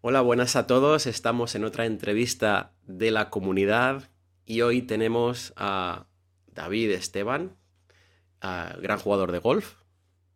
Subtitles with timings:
[0.00, 1.08] Hola, buenas a todos.
[1.08, 4.08] Estamos en otra entrevista de la comunidad
[4.44, 6.06] y hoy tenemos a
[6.46, 7.56] David Esteban,
[8.40, 9.74] gran jugador de golf.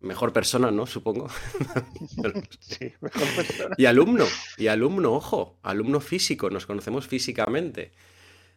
[0.01, 0.87] Mejor persona, ¿no?
[0.87, 1.29] Supongo.
[2.59, 3.77] sí, mejor persona.
[3.79, 4.25] Y alumno,
[4.59, 7.93] y alumno, ojo, alumno físico, nos conocemos físicamente.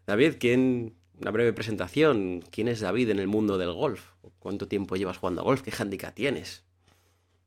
[0.07, 4.13] David, ¿quién, una breve presentación, ¿quién es David en el mundo del golf?
[4.39, 5.61] ¿Cuánto tiempo llevas jugando a golf?
[5.61, 6.65] ¿Qué handicap tienes?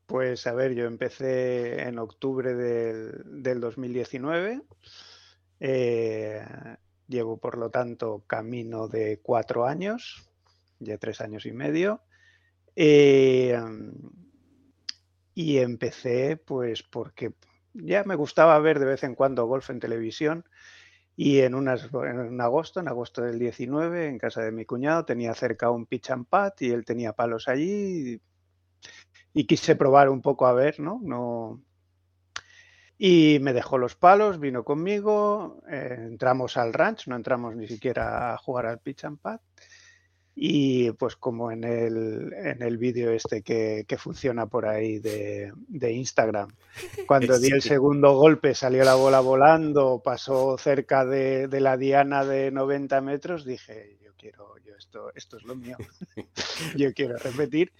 [0.09, 4.63] Pues a ver, yo empecé en octubre del, 2019.
[5.61, 6.43] Eh,
[7.07, 10.27] llevo, por lo tanto, camino de cuatro años,
[10.79, 12.01] ya tres años y medio.
[12.75, 13.61] Eh,
[15.35, 17.35] y empecé, pues, porque
[17.75, 20.47] ya me gustaba ver de vez en cuando golf en televisión.
[21.17, 21.55] Y en,
[22.41, 26.27] agosto, en agosto del 19, en casa de mi cuñado, tenía cerca un pitch and
[26.27, 28.23] pat y él tenía palos allí
[29.33, 31.01] quise probar un poco a ver, ¿no?
[31.03, 31.63] no
[32.99, 38.35] y me dejó los palos, vino conmigo, eh, entramos al ranch, no entramos ni siquiera
[38.35, 39.39] a jugar al pitch and pad.
[40.41, 45.53] Y pues como en el, en el vídeo este que, que, funciona por ahí de,
[45.67, 46.55] de Instagram,
[47.07, 52.25] cuando di el segundo golpe salió la bola volando, pasó cerca de, de, la diana
[52.25, 55.77] de 90 metros, dije, yo quiero, yo esto, esto es lo mío,
[56.77, 57.73] yo quiero repetir.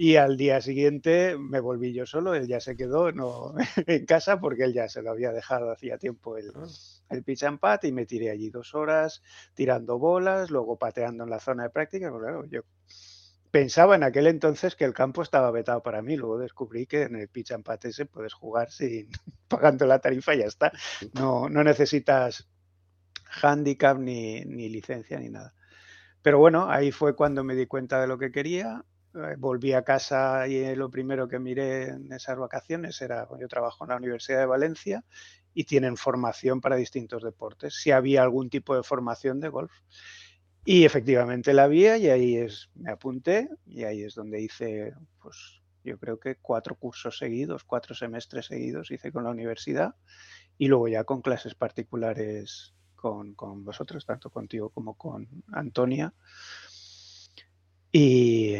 [0.00, 3.54] Y al día siguiente me volví yo solo, él ya se quedó no,
[3.88, 6.68] en casa porque él ya se lo había dejado hacía tiempo el, ah.
[7.10, 9.24] el pitch and pat y me tiré allí dos horas
[9.54, 12.10] tirando bolas, luego pateando en la zona de práctica.
[12.10, 12.60] Pues claro, yo
[13.50, 17.16] pensaba en aquel entonces que el campo estaba vetado para mí, luego descubrí que en
[17.16, 19.08] el pitch and pat ese puedes jugar sin
[19.48, 20.70] pagando la tarifa y ya está.
[21.14, 22.48] No, no necesitas
[23.42, 25.56] handicap ni, ni licencia ni nada.
[26.22, 28.84] Pero bueno, ahí fue cuando me di cuenta de lo que quería
[29.38, 33.84] volví a casa y eh, lo primero que miré en esas vacaciones era, yo trabajo
[33.84, 35.04] en la Universidad de Valencia
[35.54, 39.72] y tienen formación para distintos deportes, si había algún tipo de formación de golf.
[40.64, 45.62] Y efectivamente la había y ahí es, me apunté y ahí es donde hice, pues
[45.82, 49.94] yo creo que cuatro cursos seguidos, cuatro semestres seguidos hice con la universidad
[50.58, 56.12] y luego ya con clases particulares con, con vosotros, tanto contigo como con Antonia.
[57.90, 58.56] Y,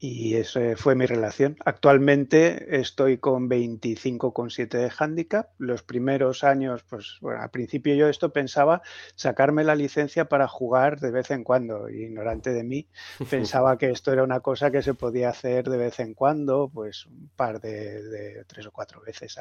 [0.00, 1.56] y esa fue mi relación.
[1.64, 5.50] Actualmente estoy con 25,7 de handicap.
[5.58, 8.82] Los primeros años, pues bueno, al principio yo esto pensaba
[9.16, 11.88] sacarme la licencia para jugar de vez en cuando.
[11.88, 12.88] Ignorante de mí,
[13.28, 17.06] pensaba que esto era una cosa que se podía hacer de vez en cuando, pues
[17.06, 19.36] un par de, tres o cuatro veces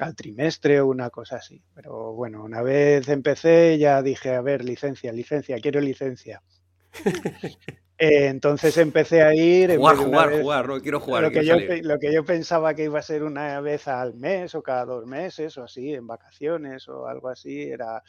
[0.00, 1.62] al trimestre o una cosa así.
[1.74, 6.42] Pero bueno, una vez empecé ya dije, a ver, licencia, licencia, quiero licencia.
[7.98, 9.76] Eh, entonces empecé a ir.
[9.76, 11.24] Jugar, jugar, jugar, no quiero jugar.
[11.24, 14.54] Lo que, yo, lo que yo pensaba que iba a ser una vez al mes
[14.54, 18.02] o cada dos meses o así, en vacaciones o algo así, era.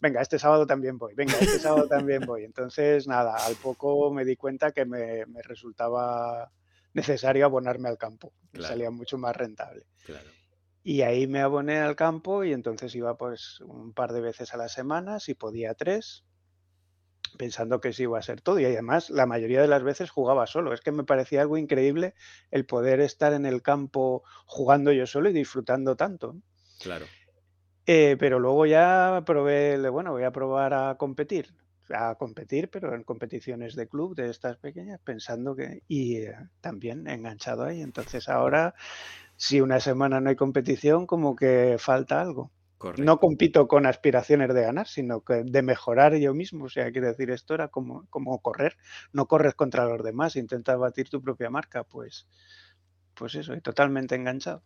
[0.00, 2.44] Venga, este sábado también voy, venga, este sábado también voy.
[2.44, 6.50] Entonces, nada, al poco me di cuenta que me, resultaba
[6.94, 9.84] necesario abonarme al campo, salía mucho más rentable.
[10.82, 14.56] Y ahí me aboné al campo y entonces iba pues un par de veces a
[14.56, 16.24] la semana, si podía tres,
[17.36, 18.58] pensando que sí iba a ser todo.
[18.58, 20.72] Y además, la mayoría de las veces jugaba solo.
[20.72, 22.14] Es que me parecía algo increíble
[22.50, 26.36] el poder estar en el campo jugando yo solo y disfrutando tanto.
[26.80, 27.06] Claro.
[27.86, 31.54] Eh, pero luego ya probé, bueno, voy a probar a competir.
[31.92, 35.82] A competir, pero en competiciones de club de estas pequeñas, pensando que.
[35.88, 37.80] Y eh, también enganchado ahí.
[37.80, 38.74] Entonces ahora,
[39.36, 42.52] si una semana no hay competición, como que falta algo.
[42.96, 46.64] No compito con aspiraciones de ganar, sino que de mejorar yo mismo.
[46.64, 48.76] O sea, quiero decir, esto era como, como correr.
[49.12, 51.84] No corres contra los demás, intentas batir tu propia marca.
[51.84, 52.26] Pues
[53.20, 54.62] pues eso, totalmente enganchado.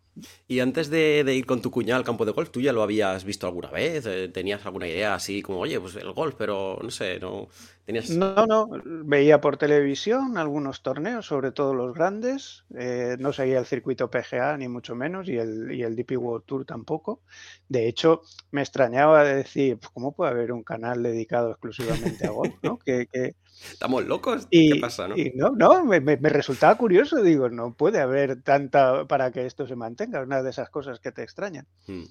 [0.47, 3.25] Y antes de, ir con tu cuñado al campo de golf, ¿tú ya lo habías
[3.25, 4.07] visto alguna vez?
[4.07, 7.49] Eh, ¿Tenías alguna idea así como, oye, pues el golf, pero no sé, no
[7.85, 8.11] tenías...
[8.11, 12.65] No, no, veía por televisión algunos torneos, sobre todo los grandes.
[12.79, 16.45] Eh, no seguía el circuito PGA, ni mucho menos, y el, y el DP World
[16.47, 17.23] Tour tampoco.
[17.69, 22.55] De hecho, me extrañaba decir, pues, ¿cómo puede haber un canal dedicado exclusivamente a golf?
[22.63, 22.79] ¿no?
[22.87, 23.35] que, que
[23.71, 24.47] ¿Estamos locos?
[24.51, 25.15] ¿Qué pasa, no?
[25.35, 27.23] no, no me, resultaba curioso.
[27.23, 30.21] Digo, no puede haber tanta para que esto se mantenga.
[30.21, 31.67] Una de esas cosas que te extrañan.
[31.87, 32.05] Hmm.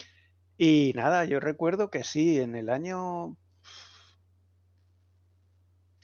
[0.57, 3.35] Y nada, yo recuerdo que sí, en el año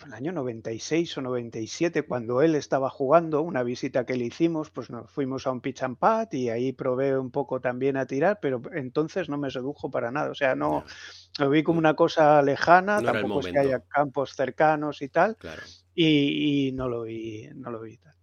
[0.05, 4.89] el año 96 o 97, cuando él estaba jugando, una visita que le hicimos, pues
[4.89, 8.39] nos fuimos a un pitch and pat y ahí probé un poco también a tirar,
[8.41, 10.31] pero entonces no me sedujo para nada.
[10.31, 10.85] O sea, no
[11.37, 15.37] lo vi como una cosa lejana, tampoco es que haya campos cercanos y tal,
[15.95, 18.15] y, no lo vi, no lo vi tal.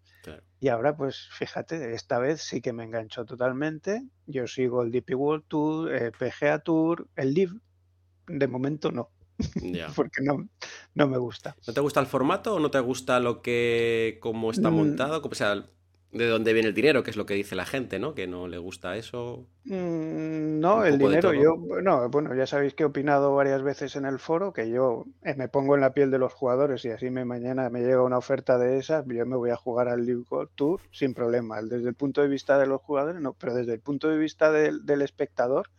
[0.58, 4.02] Y ahora, pues fíjate, esta vez sí que me enganchó totalmente.
[4.26, 7.52] Yo sigo el DP World Tour, el PGA Tour, el Live.
[8.26, 9.10] De momento no.
[9.96, 10.48] Porque no,
[10.94, 11.56] no me gusta.
[11.66, 14.74] ¿No te gusta el formato o no te gusta lo que, cómo está mm.
[14.74, 15.22] montado?
[15.22, 15.66] O sea,
[16.16, 18.14] de dónde viene el dinero, que es lo que dice la gente, ¿no?
[18.14, 19.46] Que no le gusta eso.
[19.64, 24.06] Mm, no, el dinero, yo, no, bueno, ya sabéis que he opinado varias veces en
[24.06, 27.10] el foro, que yo eh, me pongo en la piel de los jugadores y así
[27.10, 30.24] me mañana me llega una oferta de esas, yo me voy a jugar al League
[30.54, 31.60] Tour sin problema.
[31.62, 34.52] Desde el punto de vista de los jugadores, no, pero desde el punto de vista
[34.52, 35.70] del espectador,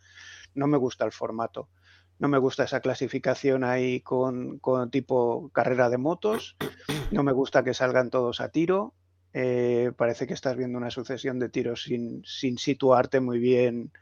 [0.54, 1.68] no me gusta el formato.
[2.18, 6.56] No me gusta esa clasificación ahí con, con tipo carrera de motos.
[7.10, 8.94] No me gusta que salgan todos a tiro
[9.32, 13.92] eh, parece que estás viendo una sucesión de tiros sin, situarte muy bien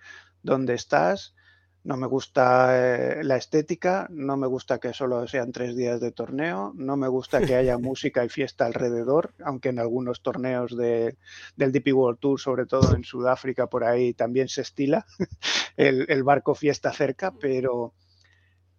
[0.42, 1.34] dónde estás.
[1.82, 6.10] No me gusta eh, la estética, no me gusta que solo sean tres días de
[6.10, 11.16] torneo, no me gusta que haya música y fiesta alrededor, aunque en algunos torneos del
[11.56, 15.06] DP World Tour, sobre todo en Sudáfrica, por ahí también se estila
[15.76, 17.94] el, el barco fiesta cerca, pero,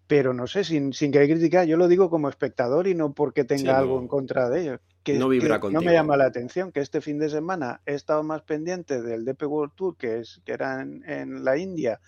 [0.08, 3.44] pero no sé, sin, sin querer criticar, yo lo digo como espectador y no porque
[3.44, 4.80] tenga algo en contra de ellos.
[5.02, 8.22] Que, no, vibra no me llama la atención que este fin de semana he estado
[8.22, 12.00] más pendiente del DP World Tour, que, es, que era en, la India,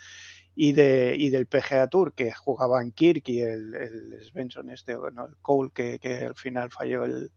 [0.54, 5.26] y, de, y del PGA Tour, que jugaban Kirk y el, el Svensson, este, bueno,
[5.26, 7.30] el Cole, que, que al final falló el.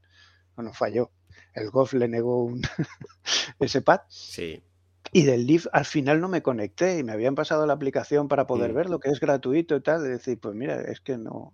[0.56, 1.12] Bueno, falló.
[1.54, 2.62] El golf le negó un
[3.60, 4.00] ese pad.
[4.07, 4.63] Sí.
[5.12, 8.48] Y del Live al final no me conecté y me habían pasado la aplicación para
[8.48, 8.76] poder mm.
[8.76, 10.04] verlo, que es gratuito y tal.
[10.04, 11.54] De decir, pues mira, es que no.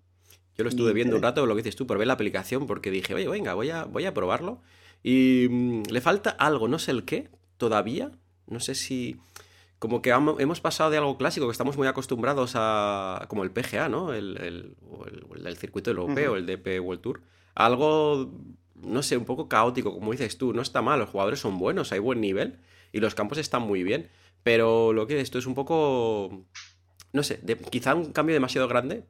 [0.56, 2.92] Yo lo estuve viendo un rato, lo que dices tú, por ver la aplicación, porque
[2.92, 4.62] dije, oye, venga, voy a, voy a probarlo.
[5.04, 8.12] Y mm, le falta algo, no sé el qué, todavía.
[8.48, 9.18] No sé si.
[9.78, 13.26] Como que hemos pasado de algo clásico, que estamos muy acostumbrados a.
[13.30, 14.14] como el PGA, ¿no?
[14.14, 14.76] El, el,
[15.46, 17.22] el, circuito europeo, el DP World Tour.
[17.56, 18.30] algo,
[18.82, 20.54] no sé, un poco caótico, como dices tú.
[20.54, 22.60] No está mal, los jugadores son buenos, hay buen nivel
[22.92, 24.10] y los campos están muy bien.
[24.44, 26.46] Pero lo que esto es un poco,
[27.12, 27.40] no sé,
[27.70, 29.04] quizá un cambio demasiado grande.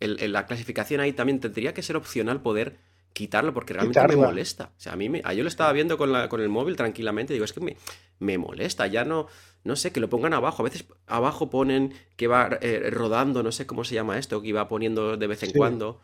[0.00, 2.76] El, la clasificación ahí también tendría que ser opcional poder
[3.16, 4.72] quitarlo porque realmente me molesta.
[4.76, 7.32] O sea, a mí me, yo lo estaba viendo con, la, con el móvil tranquilamente
[7.32, 7.76] digo, es que me,
[8.18, 9.26] me, molesta, ya no,
[9.64, 10.62] no sé, que lo pongan abajo.
[10.62, 14.48] A veces abajo ponen que va eh, rodando, no sé cómo se llama esto, que
[14.48, 16.02] iba poniendo de vez en cuando.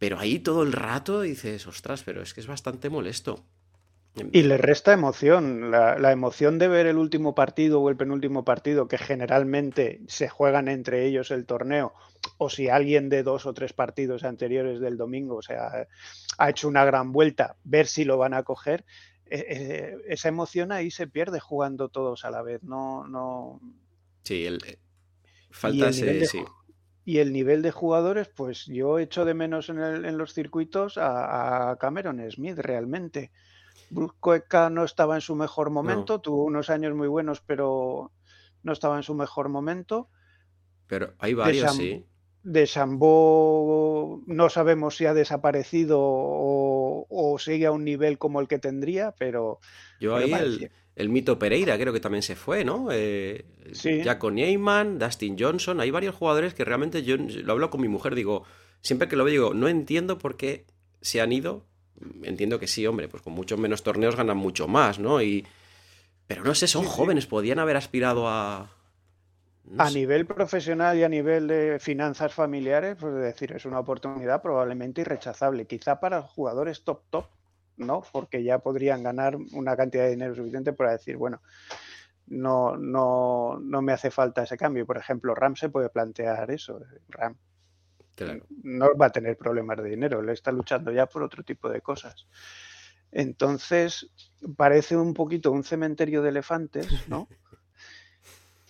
[0.00, 3.44] Pero ahí todo el rato dices, ostras, pero es que es bastante molesto.
[4.32, 8.88] Y le resta emoción, la, emoción de ver el último partido o el penúltimo partido,
[8.88, 11.92] que generalmente se juegan entre ellos el torneo,
[12.38, 15.86] o si alguien de dos o tres partidos anteriores del domingo o sea,
[16.38, 18.86] ha hecho una gran vuelta, ver si lo van a coger,
[19.26, 22.62] e, e, esa emoción ahí se pierde jugando todos a la vez.
[22.62, 23.60] No, no...
[24.24, 24.78] Sí, el, eh,
[25.50, 26.42] falta ese, sí.
[27.04, 31.70] Y el nivel de jugadores, pues yo echo de menos en, en los circuitos a,
[31.70, 33.30] a Cameron Smith realmente.
[33.90, 38.12] Bruscoeca no estaba en su mejor momento, tuvo unos años muy buenos, pero
[38.62, 40.08] no estaba en su mejor momento.
[40.86, 42.06] Pero hay varios, sí.
[42.42, 48.58] De Sambó no sabemos si ha desaparecido o, sigue a un nivel como el que
[48.58, 49.60] tendría, pero.
[50.00, 50.32] Yo ahí
[50.96, 52.88] el, mito Pereira creo que también se fue, ¿no?
[52.90, 54.02] Eh, sí.
[54.02, 58.14] Jaco Neyman, Dustin Johnson, hay varios jugadores que realmente yo lo hablo con mi mujer,
[58.14, 58.44] digo,
[58.82, 60.66] siempre que lo veo, digo, no entiendo por qué
[61.00, 61.64] se han ido
[62.22, 65.22] entiendo que sí, hombre, pues con muchos menos torneos ganan mucho más, ¿no?
[65.22, 65.46] Y,
[66.26, 68.70] pero no sé, son jóvenes, podían haber aspirado a...
[69.78, 75.02] a nivel profesional y a nivel de finanzas familiares, pues decir, es una oportunidad probablemente
[75.02, 75.66] irrechazable.
[75.66, 77.26] Quizá para jugadores top top,
[77.76, 78.02] ¿no?
[78.12, 81.40] Porque ya podrían ganar una cantidad de dinero suficiente para decir, bueno,
[82.26, 84.86] no, no, no me hace falta ese cambio.
[84.86, 86.80] Por ejemplo, Ram se puede plantear eso.
[87.08, 87.36] Ram
[88.62, 91.80] no va a tener problemas de dinero, le está luchando ya por otro tipo de
[91.80, 92.26] cosas.
[93.12, 94.10] Entonces,
[94.56, 97.28] parece un poquito un cementerio de elefantes, ¿no?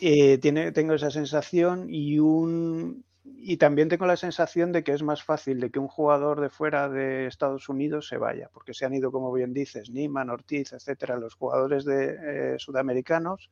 [0.01, 3.05] Eh, tiene, tengo esa sensación y un
[3.43, 6.51] y también tengo la sensación de que es más fácil de que un jugador de
[6.51, 10.73] fuera de Estados Unidos se vaya, porque se han ido, como bien dices, Niman, Ortiz,
[10.73, 13.51] etcétera, los jugadores de, eh, sudamericanos,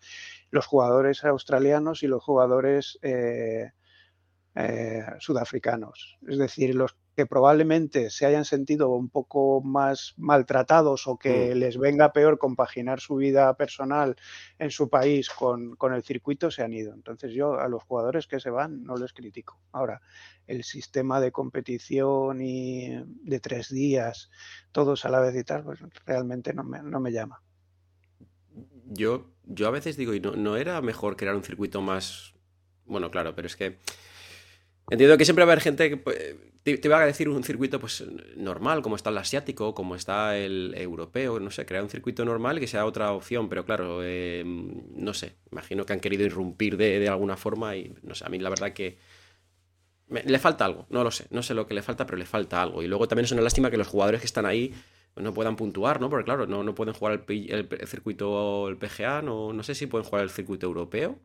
[0.51, 3.73] los jugadores australianos y los jugadores eh,
[4.55, 6.19] eh, sudafricanos.
[6.29, 11.59] Es decir, los que probablemente se hayan sentido un poco más maltratados o que mm.
[11.59, 14.15] les venga peor compaginar su vida personal
[14.61, 16.95] en su país con, el circuito se han ido.
[16.95, 19.59] Entonces yo a los jugadores que se van no les critico.
[19.73, 20.01] Ahora,
[20.47, 24.31] el sistema de competición y de tres días,
[24.71, 27.43] todos a la vez y tal, pues realmente no me, no me llama.
[28.85, 32.35] Yo, yo a veces digo, ¿y no, no era mejor crear un circuito más...
[32.85, 33.81] Bueno, claro, pero es que
[34.91, 37.81] Entiendo que siempre va a haber gente que, pues, te, iba a decir un circuito
[37.81, 38.05] pues
[38.37, 42.61] normal, como está el asiático, como está el europeo, no sé, crear un circuito normal
[42.61, 47.09] que sea otra opción, pero claro, eh, no sé, imagino que han querido irrumpir de,
[47.09, 48.99] alguna forma y no sé, a mí la verdad que
[50.09, 52.63] le falta algo, no lo sé, no sé lo que le falta, pero le falta
[52.63, 52.83] algo.
[52.83, 54.73] Y luego también es una lástima que los jugadores que están ahí
[55.17, 56.09] no puedan puntuar, ¿no?
[56.09, 59.87] Porque claro, no, no pueden jugar el, el, circuito, el PGA, no, no sé si
[59.87, 61.19] pueden jugar el circuito europeo.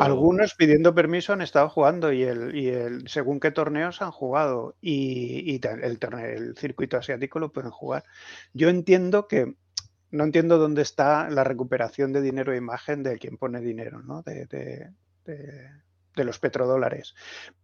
[0.00, 4.76] Algunos pidiendo permiso han estado jugando y el, y el según qué torneos han jugado
[4.80, 8.04] y, y el, el circuito asiático lo pueden jugar.
[8.54, 9.54] Yo entiendo que
[10.10, 14.22] no entiendo dónde está la recuperación de dinero e imagen de quien pone dinero, ¿no?
[14.22, 14.90] De, de,
[15.26, 17.14] de, los petrodólares.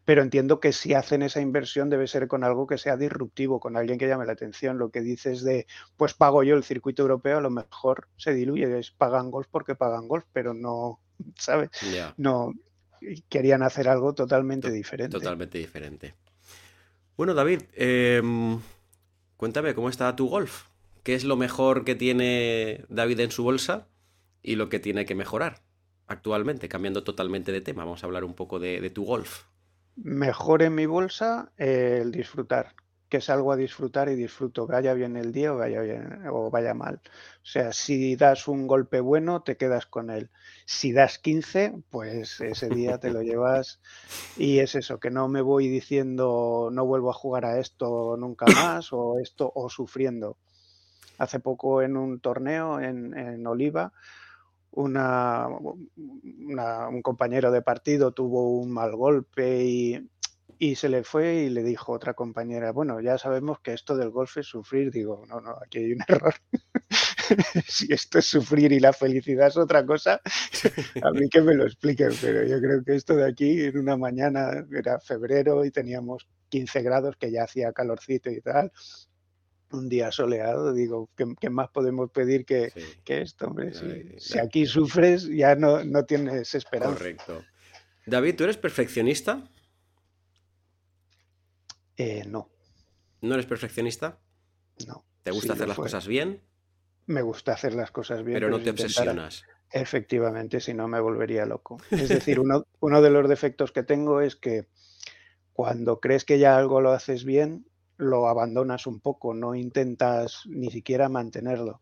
[0.05, 3.77] Pero entiendo que si hacen esa inversión debe ser con algo que sea disruptivo, con
[3.77, 4.79] alguien que llame la atención.
[4.79, 8.79] Lo que dices de, pues pago yo el circuito europeo, a lo mejor se diluye,
[8.79, 11.01] es pagan golf porque pagan golf, pero no,
[11.39, 11.71] ¿sabes?
[12.17, 12.53] No,
[13.29, 15.17] querían hacer algo totalmente diferente.
[15.19, 16.15] Totalmente diferente.
[17.17, 18.61] Bueno, David, em,
[19.37, 20.65] cuéntame, ¿cómo está tu golf?
[21.03, 23.87] ¿Qué es lo mejor que tiene David en su bolsa
[24.43, 25.63] y lo que tiene que mejorar
[26.07, 26.69] actualmente?
[26.69, 29.45] Cambiando totalmente de tema, vamos a hablar un poco de, tu golf.
[29.97, 32.75] Mejor en mi bolsa el disfrutar,
[33.15, 36.75] que salgo a disfrutar y disfruto, vaya bien el día o vaya bien o vaya
[36.75, 37.01] mal.
[37.05, 40.31] O sea, si das un golpe bueno, te quedas con él.
[40.67, 43.79] Si das 15, pues ese día te lo llevas
[44.37, 48.47] y es eso, que no me voy diciendo no vuelvo a jugar a esto nunca
[48.47, 50.37] más o esto o sufriendo.
[51.17, 53.93] Hace poco en un torneo en, en Oliva,
[54.73, 54.95] un
[57.05, 60.11] compañero de partido tuvo un mal golpe y
[60.59, 64.11] y se le fue y le dijo otra compañera, bueno, ya sabemos que esto del
[64.11, 64.91] golf es sufrir.
[64.91, 66.35] Digo, no, no, aquí hay un error.
[67.67, 70.21] si esto es sufrir y la felicidad es otra cosa,
[71.03, 73.97] a mí que me lo expliquen, pero yo creo que esto de aquí, en una
[73.97, 78.71] mañana, era febrero y teníamos 15 grados, que ya hacía calorcito y tal,
[79.71, 82.73] un día soleado, digo, ¿qué, más podemos pedir que,
[83.07, 83.47] esto?
[83.47, 83.73] Hombre?
[84.19, 86.97] Si, aquí sufres, ya no, no tienes esperanza.
[86.97, 87.43] Correcto.
[88.07, 89.51] David, ¿tú eres perfeccionista?
[91.97, 92.51] Eh, no.
[93.21, 94.19] ¿No eres perfeccionista?
[94.87, 95.05] No.
[95.23, 96.43] ¿Te gusta hacer las cosas bien?
[97.07, 98.37] Me gusta hacer las cosas bien.
[98.37, 99.45] Pero no te obsesionas.
[99.71, 101.79] Efectivamente, si no me volvería loco.
[101.91, 104.69] Es decir, uno, uno de los defectos que tengo es que
[105.53, 110.71] cuando crees que ya algo lo haces bien, lo abandonas un poco, no intentas ni
[110.71, 111.81] siquiera mantenerlo.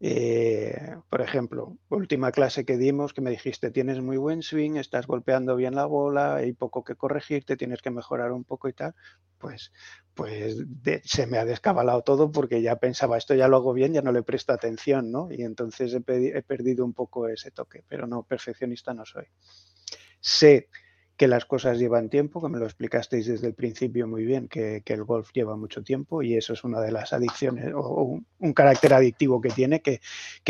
[0.00, 5.08] Eh, por ejemplo, última clase que dimos que me dijiste, tienes muy buen swing, estás
[5.08, 8.94] golpeando bien la bola, hay poco que corregirte, tienes que mejorar un poco y tal,
[9.38, 9.72] pues,
[10.14, 10.56] pues
[11.04, 14.12] se me ha descabalado todo porque ya pensaba, esto ya lo hago bien, ya no
[14.12, 15.32] le presto atención, ¿no?
[15.32, 19.26] Y entonces he, he perdido un poco ese toque, pero no, perfeccionista no soy.
[20.20, 20.68] Sé
[21.18, 24.84] que las cosas llevan tiempo, que me lo explicasteis desde el principio muy bien, que,
[24.86, 28.94] el golf lleva mucho tiempo y eso es una de las adicciones o un, carácter
[28.94, 30.00] adictivo que tiene, que,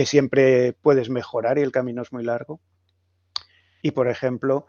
[0.05, 2.61] siempre puedes mejorar y el camino es muy largo.
[3.81, 4.67] Y por ejemplo,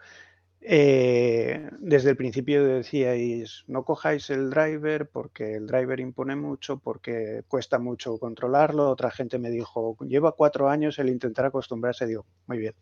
[0.62, 7.44] eh, desde el principio decíais, no cojáis el driver porque el driver impone mucho, porque
[7.48, 8.90] cuesta mucho controlarlo.
[8.90, 12.06] Otra gente me dijo, lleva cuatro años el intentar acostumbrarse.
[12.08, 12.74] Digo, muy bien,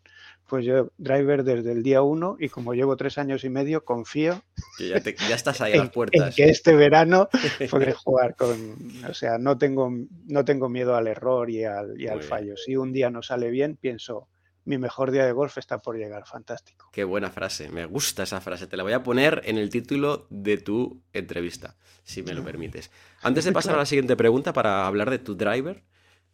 [0.48, 4.42] pues yo driver desde el día uno y como llevo tres años y medio, confío.
[4.80, 4.96] ya,
[5.34, 6.34] estás ahí a las puertas.
[6.34, 7.28] que este verano
[7.70, 8.76] podré jugar con,
[9.08, 9.92] o sea, no tengo,
[10.26, 12.56] no tengo miedo al error y al, y al fallo.
[12.56, 14.26] Si un día no sale bien, pienso,
[14.68, 16.26] mi mejor día de golf está por llegar.
[16.26, 16.90] Fantástico.
[16.92, 17.70] Qué buena frase.
[17.70, 18.66] Me gusta esa frase.
[18.66, 22.90] Te la voy a poner en el título de tu entrevista, si me lo permites.
[23.22, 25.82] Antes de pasar a la siguiente pregunta para hablar de tu driver,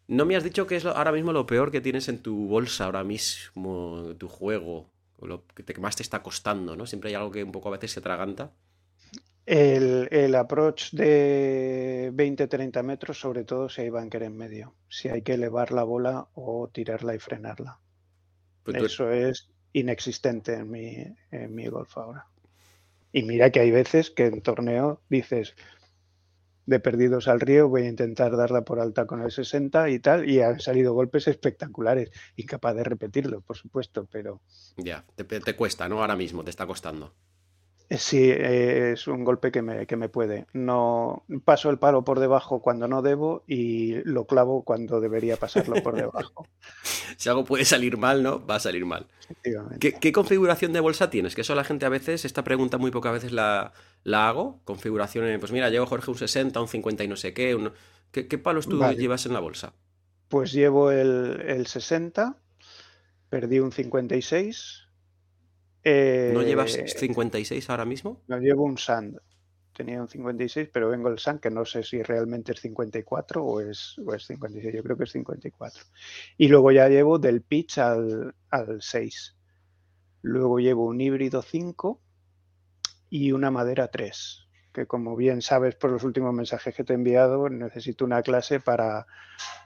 [0.07, 2.85] ¿no me has dicho que es ahora mismo lo peor que tienes en tu bolsa
[2.85, 4.89] ahora mismo, tu juego,
[5.21, 6.85] lo que más te está costando, ¿no?
[6.85, 8.51] Siempre hay algo que un poco a veces se atraganta.
[9.45, 14.73] El, el, approach de 20-30 metros, sobre todo si hay bunker en medio.
[14.89, 17.79] Si hay que elevar la bola o tirarla y frenarla.
[18.65, 22.25] Pues Eso es inexistente en mi, en mi golf ahora.
[23.11, 25.55] Y mira que hay veces que en torneo dices,
[26.65, 30.27] de perdidos al río, voy a intentar darla por alta con el 60 y tal,
[30.27, 32.09] y han salido golpes espectaculares.
[32.35, 34.41] Incapaz de repetirlo, por supuesto, pero...
[34.77, 36.01] Ya, te, te cuesta, ¿no?
[36.01, 37.13] Ahora mismo te está costando.
[37.89, 40.47] Eh, sí, eh, es un golpe que me, que me puede.
[40.53, 45.81] No paso el palo por debajo cuando no debo y lo clavo cuando debería pasarlo
[45.83, 46.47] por debajo.
[47.17, 48.45] si algo puede salir mal, ¿no?
[48.45, 49.07] Va a salir mal.
[49.79, 51.35] ¿Qué, ¿Qué, configuración de bolsa tienes?
[51.35, 53.73] Que eso la gente a veces, esta pregunta muy pocas veces la,
[54.03, 54.61] la hago.
[54.65, 57.55] Configuraciones, pues mira, llevo Jorge un 60, un 50 y no sé qué.
[58.11, 59.73] ¿Qué, palos tú llevas en la bolsa?
[60.27, 62.37] Pues llevo el, el 60,
[63.29, 64.84] perdí un 56
[65.85, 68.23] ¿No llevas 56 eh, ahora mismo?
[68.27, 69.19] No llevo un Sand.
[69.71, 73.61] tenía un 56, pero vengo el Sun, que no sé si realmente es 54 o
[73.61, 75.83] es, o es 56, yo creo que es 54.
[76.37, 79.35] Y luego ya llevo del pitch al, al 6.
[80.23, 82.01] Luego llevo un híbrido 5
[83.11, 86.95] y una madera 3, que como bien sabes por los últimos mensajes que te he
[86.95, 89.05] enviado, necesito una clase para,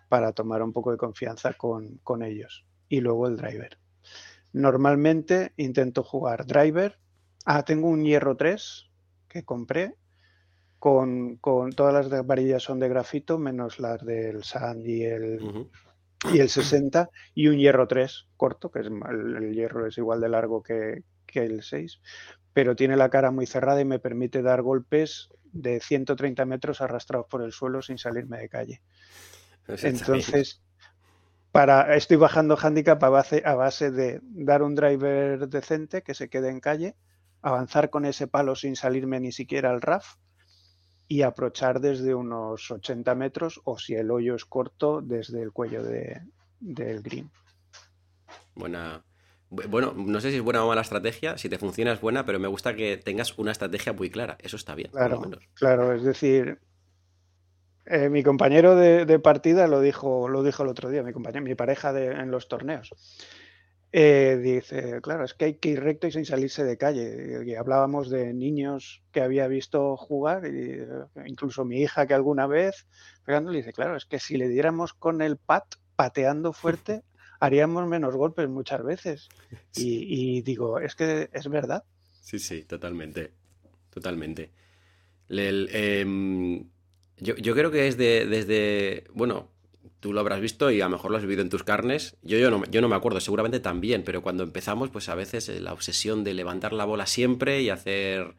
[0.10, 2.66] para tomar un poco de confianza con, con ellos.
[2.90, 3.78] Y luego el driver.
[4.54, 7.00] Normalmente intento jugar driver.
[7.46, 8.90] Ah, tengo un hierro 3
[9.28, 9.96] que compré
[10.80, 15.52] con, con, todas las varillas son de grafito, menos las del Sand y el, uh
[15.52, 15.70] -huh.
[16.34, 20.22] y el 60, y un hierro 3 corto, que es el, el hierro es igual
[20.22, 22.02] de largo que, que, el 6,
[22.54, 27.28] pero tiene la cara muy cerrada y me permite dar golpes de 130 metros arrastrados
[27.30, 28.82] por el suelo sin salirme de calle.
[29.84, 30.62] Entonces,
[31.52, 36.30] para, estoy bajando handicap a base, a base de dar un driver decente que se
[36.30, 36.96] quede en calle,
[37.42, 40.16] avanzar con ese palo sin salirme ni siquiera al RAF
[41.08, 45.84] y aprochar desde unos 80 metros o si el hoyo es corto desde el cuello
[45.84, 46.22] de,
[46.60, 47.32] del green.
[48.56, 49.04] Buena.
[49.50, 52.38] Bueno, no sé si es buena o mala estrategia, si te funciona es buena, pero
[52.38, 54.92] me gusta que tengas una estrategia muy clara, eso está bien.
[54.92, 55.22] Claro,
[55.56, 56.60] claro es decir,
[57.90, 61.44] eh, mi compañero de, de, partida lo dijo, lo dijo el otro día, mi compañero,
[61.44, 62.94] mi pareja de, en los torneos.
[63.92, 67.44] Eh, dice, claro, es que hay que ir recto y sin salirse de calle.
[67.44, 70.88] Y hablábamos de niños que había visto jugar, y eh,
[71.26, 72.86] incluso mi hija que alguna vez,
[73.26, 75.66] pegándole, dice, claro, es que si le diéramos con el pat,
[75.96, 77.02] pateando fuerte,
[77.40, 79.30] haríamos menos golpes muchas veces.
[79.76, 81.84] Y, y digo, es que es verdad.
[82.22, 83.34] Sí, sí, totalmente.
[83.90, 84.52] Totalmente.
[85.30, 86.06] El, eh,
[87.20, 89.50] yo, yo, creo que es de, desde, bueno,
[90.00, 92.16] tú lo habrás visto y a lo mejor lo has vivido en tus carnes.
[92.22, 95.50] Yo, yo, no, yo no me acuerdo, seguramente también, pero cuando empezamos, pues a veces
[95.62, 98.36] la obsesión de levantar la bola siempre y hacer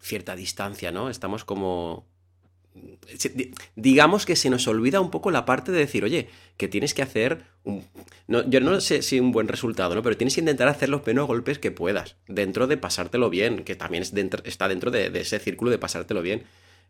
[0.00, 1.08] cierta distancia, ¿no?
[1.08, 2.10] Estamos como...
[3.76, 7.02] Digamos que se nos olvida un poco la parte de decir, oye, que tienes que
[7.02, 7.84] hacer, un...
[8.26, 10.02] no, yo no sé si un buen resultado, ¿no?
[10.02, 13.76] Pero tienes que intentar hacer los menos golpes que puedas, dentro de pasártelo bien, que
[13.76, 16.44] también es dentro, está dentro de, de, ese círculo de pasártelo bien.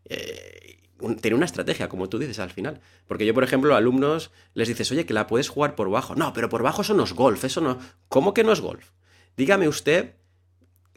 [0.05, 2.81] Eh, un, tener una estrategia, como tú dices al final.
[3.07, 6.15] Porque yo, por ejemplo, a alumnos les dices, oye, que la puedes jugar por bajo.
[6.15, 7.79] No, pero por bajo eso no es golf, eso no.
[8.09, 8.91] ¿Cómo que no es golf?
[9.35, 10.13] Dígame usted,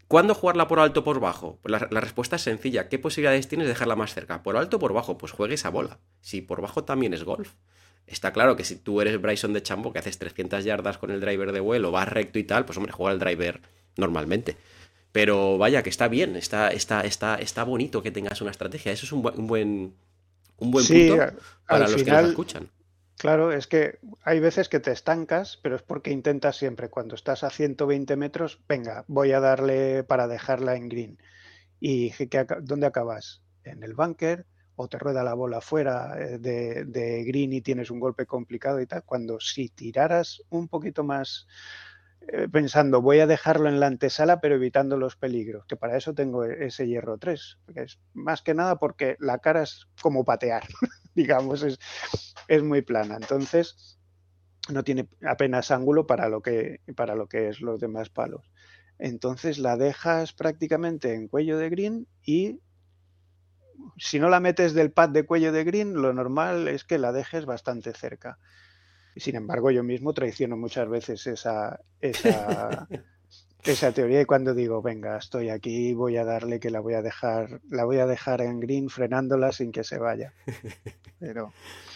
[0.08, 1.58] ¿cuándo jugarla por alto o por bajo?
[1.62, 2.88] Pues la, la, respuesta es sencilla.
[2.88, 4.42] ¿Qué posibilidades tienes de dejarla más cerca?
[4.42, 5.18] ¿Por alto o por bajo?
[5.18, 5.98] Pues juegue esa bola.
[6.20, 7.54] Si por bajo también es golf.
[8.06, 11.20] Está claro que si tú eres Bryson de Chambo, que haces 300 yardas con el
[11.20, 13.60] driver de vuelo, vas recto y tal, pues hombre, juega el driver
[13.96, 14.56] normalmente.
[15.16, 18.92] Pero vaya, que está bien, está, está, está, está bonito que tengas una estrategia.
[18.92, 19.94] Eso es un, buen, un buen,
[20.58, 22.68] un buen sí, punto para los final, que nos escuchan.
[23.16, 27.44] Claro, es que hay veces que te estancas, pero es porque intentas siempre, cuando estás
[27.44, 31.18] a 120 metros, venga, voy a darle para dejarla en green.
[31.80, 33.40] ¿Y que, dónde acabas?
[33.64, 37.90] En el bunker, o te rueda la bola fuera eh, de, de, green y tienes
[37.90, 39.02] un golpe complicado y tal.
[39.02, 41.46] Cuando si tiraras un poquito más
[42.50, 46.44] pensando, voy a dejarlo en la antesala, pero evitando los peligros, que para eso tengo
[46.44, 50.62] ese hierro 3, que es más que nada porque la cara es como patear,
[51.14, 51.78] digamos, es,
[52.48, 53.16] es muy plana.
[53.16, 53.98] Entonces,
[54.68, 58.50] no tiene apenas ángulo para lo que, para lo que es los demás palos.
[58.98, 62.60] Entonces la dejas prácticamente en cuello de green y
[63.98, 67.12] si no la metes del pad de cuello de green, lo normal es que la
[67.12, 68.38] dejes bastante cerca.
[69.16, 72.86] Y sin embargo, yo mismo traiciono muchas veces esa, esa,
[73.64, 77.00] esa teoría y cuando digo, venga, estoy aquí, voy a darle que la voy a
[77.00, 80.34] dejar, la voy a dejar en green frenándola sin que se vaya.
[81.18, 81.54] Pero...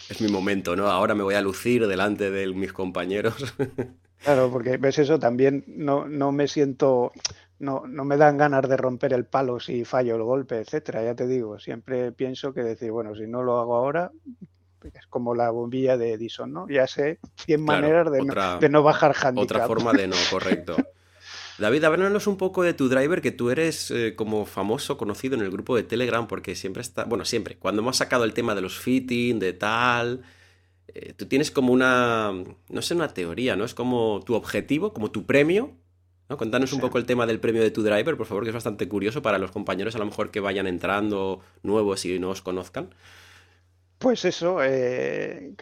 [0.09, 0.87] Es mi momento, ¿no?
[0.87, 3.55] Ahora me voy a lucir delante de mis compañeros.
[4.23, 7.11] Claro, porque ves eso, también no, no me siento,
[7.57, 11.03] no, no, me dan ganas de romper el palo si fallo el golpe, etcétera.
[11.03, 14.11] Ya te digo, siempre pienso que decir, bueno, si no lo hago ahora,
[14.83, 16.67] es como la bombilla de Edison, ¿no?
[16.69, 19.43] Ya sé 100 claro, maneras de, otra, no, de, no, bajar handicap.
[19.43, 20.75] Otra forma de no, correcto.
[21.57, 25.41] David, háblanos un poco de tu driver, que tú eres eh, como famoso, conocido en
[25.41, 28.61] el grupo de Telegram, porque siempre está, bueno, siempre, cuando hemos sacado el tema de
[28.61, 30.23] los fitting, de tal,
[30.87, 32.33] eh, tú tienes como una,
[32.69, 33.63] no sé, una teoría, ¿no?
[33.63, 35.71] Es como tu objetivo, como tu premio,
[36.29, 36.37] ¿no?
[36.37, 36.75] Contanos sí.
[36.75, 39.21] un poco el tema del premio de tu driver, por favor, que es bastante curioso
[39.21, 42.89] para los compañeros a lo mejor que vayan entrando nuevos y no os conozcan.
[44.01, 45.53] Pues eso, eh,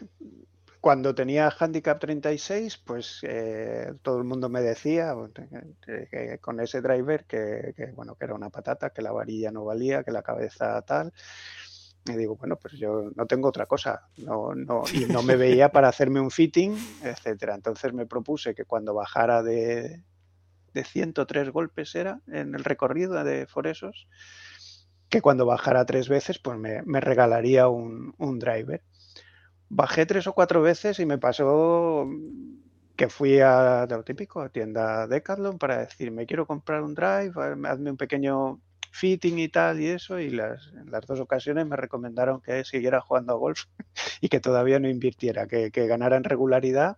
[0.80, 5.14] cuando tenía handicap 36, pues eh, todo el mundo me decía
[5.86, 9.52] que, que con ese driver que, que, bueno, que era una patata, que la varilla
[9.52, 11.12] no valía, que la cabeza tal.
[12.06, 15.70] Y digo, bueno, pues yo no tengo otra cosa, no, no, y no me veía
[15.74, 17.56] para hacerme un fitting, etcétera.
[17.56, 20.02] Entonces me propuse que cuando bajara de,
[20.74, 24.08] de 103 golpes era en el recorrido de Foresos,
[25.10, 28.84] que cuando bajara tres veces, pues me, regalaría un, driver.
[29.70, 32.08] Bajé tres o cuatro veces y me pasó
[32.96, 37.32] que fui a, lo típico, a tienda Decathlon para decir, me quiero comprar un drive,
[37.66, 38.60] hazme un pequeño
[38.92, 43.02] fitting y tal y eso, y las, en las dos ocasiones me recomendaron que siguiera
[43.02, 43.66] jugando a golf
[44.22, 46.98] y que todavía no invirtiera, que, ganara en regularidad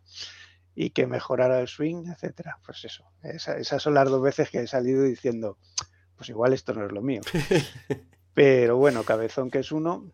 [0.73, 2.57] y que mejorara el swing, etcétera.
[2.65, 5.57] Pues eso, esas son las dos veces que he salido diciendo,
[6.21, 7.21] pues igual esto no es lo mío.
[8.35, 10.11] Pero bueno, cabezón que es uno,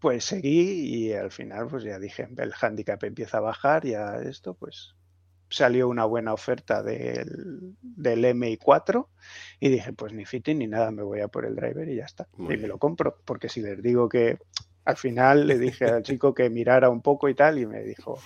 [0.00, 4.54] pues seguí y al final pues ya dije, el handicap empieza a bajar, ya esto
[4.54, 4.94] pues
[5.50, 9.06] salió una buena oferta del, del MI4
[9.60, 12.06] y dije, pues ni fitting ni nada, me voy a por el driver y ya
[12.06, 12.26] está.
[12.38, 14.38] y me lo compro, porque si les digo que
[14.86, 18.18] al final le dije al chico que mirara un poco y tal y me dijo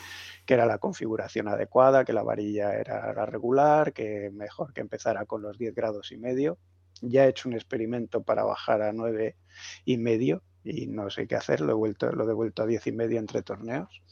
[0.46, 5.26] que era la configuración adecuada, que la varilla era la regular, que mejor que empezara
[5.26, 6.58] con los 10 grados y medio
[7.02, 9.36] ya he hecho un experimento para bajar a nueve
[9.84, 12.86] y medio y no sé qué hacer, lo he, vuelto, lo he devuelto a diez
[12.86, 14.02] y medio entre torneos.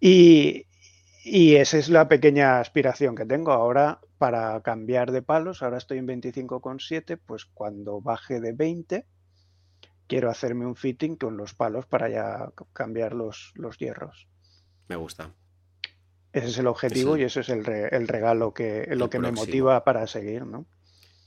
[0.00, 0.66] Y,
[1.24, 5.62] y esa es la pequeña aspiración que tengo ahora para cambiar de palos.
[5.62, 9.06] Ahora estoy en 25,7, pues cuando baje de 20
[10.06, 14.26] quiero hacerme un fitting con los palos para ya cambiar los, los hierros.
[14.88, 15.32] Me gusta.
[16.32, 19.84] Ese es el objetivo y ese es el, el regalo que lo que me motiva
[19.84, 20.66] para seguir, ¿no?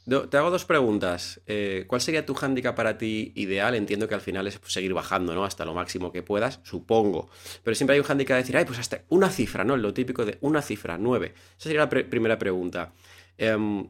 [0.06, 1.39] Te hago dos preguntas.
[1.48, 3.74] Eh, ¿Cuál sería tu hándicap para ti ideal?
[3.74, 5.46] Entiendo que al final es seguir bajando, ¿no?
[5.46, 7.30] Hasta lo máximo que puedas, supongo.
[7.63, 9.78] Pero siempre hay un hándicap de decir, ay, pues hasta una cifra, ¿no?
[9.78, 11.34] Lo típico de una cifra, nueve.
[11.58, 12.92] Esa sería la primera pregunta.
[13.38, 13.89] Em,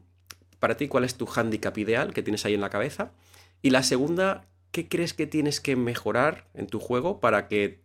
[0.60, 3.10] para ti, ¿cuál es tu hándicap ideal que tienes ahí en la cabeza?
[3.60, 7.82] Y la segunda, ¿qué crees que tienes que mejorar en tu juego para que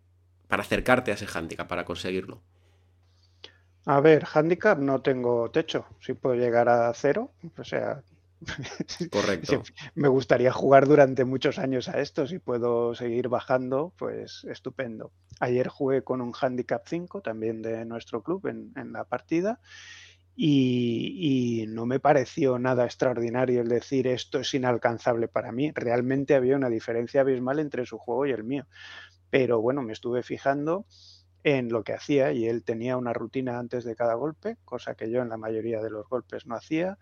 [0.47, 2.41] para acercarte a ese hándicap, para conseguirlo?
[3.85, 5.85] A ver, handicap no tengo techo.
[5.99, 8.01] Si puedo llegar a cero, o sea,
[9.11, 9.63] Correcto.
[9.95, 12.27] Me gustaría jugar durante muchos años a esto.
[12.27, 15.11] Si puedo seguir bajando, pues estupendo.
[15.39, 19.59] Ayer jugué con un handicap 5 también de nuestro club en, la partida.
[20.35, 25.71] Y, no me pareció nada extraordinario el decir esto es inalcanzable para mí.
[25.73, 28.65] Realmente había una diferencia abismal entre su juego y el mío.
[29.29, 30.85] Pero bueno, me estuve fijando
[31.43, 35.09] en lo que hacía y él tenía una rutina antes de cada golpe, cosa que
[35.09, 36.97] yo en la mayoría de los golpes no hacía.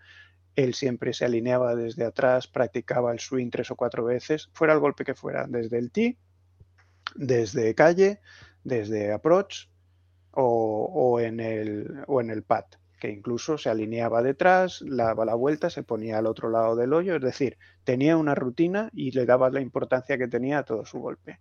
[0.57, 4.79] Él siempre se alineaba desde atrás, practicaba el swing tres o cuatro veces, fuera el
[4.79, 6.17] golpe que fuera, desde el tee,
[7.15, 8.21] desde calle,
[8.63, 9.67] desde approach
[10.31, 12.65] o, en, el, o en el pad,
[12.99, 17.15] que incluso se alineaba detrás, daba la vuelta, se ponía al otro lado del hoyo,
[17.15, 20.99] es decir, tenía una rutina y le daba la importancia que tenía a todo su
[20.99, 21.39] golpe.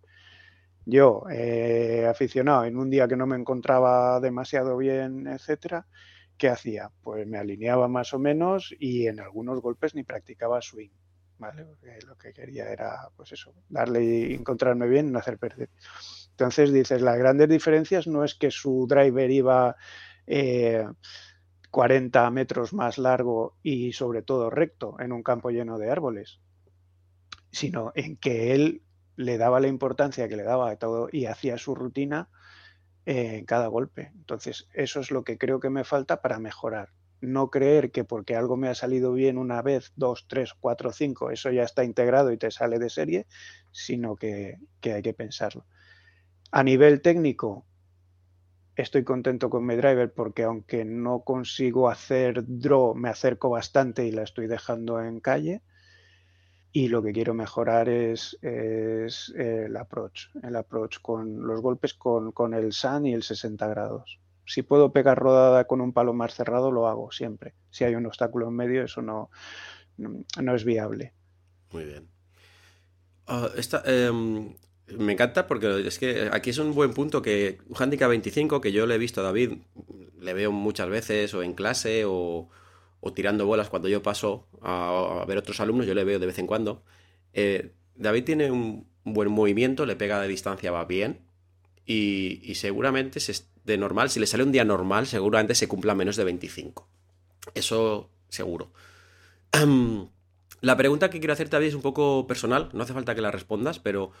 [0.85, 5.87] Yo, eh, aficionado, en un día que no me encontraba demasiado bien, etcétera,
[6.37, 6.91] ¿qué hacía?
[7.01, 10.89] Pues me alineaba más o menos y en algunos golpes ni practicaba swing.
[11.37, 11.65] ¿vale?
[12.05, 15.69] Lo que quería era, pues eso, darle y encontrarme bien no hacer perder.
[16.31, 19.75] Entonces dices, las grandes diferencias no es que su driver iba
[21.71, 26.39] 40 eh, metros más largo y sobre todo recto en un campo lleno de árboles,
[27.51, 28.83] sino en que él
[29.15, 32.29] le daba la importancia que le daba a todo y hacía su rutina
[33.45, 34.11] cada golpe.
[34.15, 36.89] Entonces, eso es lo que creo que me falta para mejorar.
[37.21, 41.31] No creer que porque algo me ha salido bien una vez, dos, tres, cuatro, cinco,
[41.31, 43.25] eso ya está integrado y te sale de serie,
[43.71, 45.65] sino que, hay que pensarlo.
[46.51, 47.65] A nivel técnico,
[48.75, 54.11] estoy contento con mi driver porque aunque no consigo hacer draw, me acerco bastante y
[54.11, 55.61] la estoy dejando en calle
[56.77, 62.71] y lo que quiero mejorar es, el approach, el approach con los golpes con, el
[62.71, 64.19] sun y el 60 grados.
[64.45, 67.55] Si puedo pegar rodada con un palo más cerrado, lo hago siempre.
[67.71, 69.31] Si hay un obstáculo en medio, eso no,
[69.97, 71.13] no, es viable.
[71.71, 72.07] Muy bien.
[73.25, 73.49] Ah,
[73.85, 74.53] em,
[74.99, 78.71] me encanta porque es que aquí es un buen punto que un handicap 25 que
[78.71, 79.53] yo le he visto a David,
[80.19, 82.49] le veo muchas veces o en clase o,
[82.99, 86.39] o tirando bolas cuando yo paso a, ver otros alumnos, yo le veo de vez
[86.39, 86.83] en cuando.
[87.33, 91.21] Eh, David tiene un buen movimiento, le pega de distancia, va bien.
[91.85, 93.19] Y, seguramente
[93.63, 96.87] de normal, si le sale un día normal, seguramente se cumpla menos de 25.
[97.53, 98.71] Eso seguro.
[100.61, 103.31] la pregunta que quiero hacerte, David, es un poco personal, no hace falta que la
[103.31, 104.11] respondas, pero...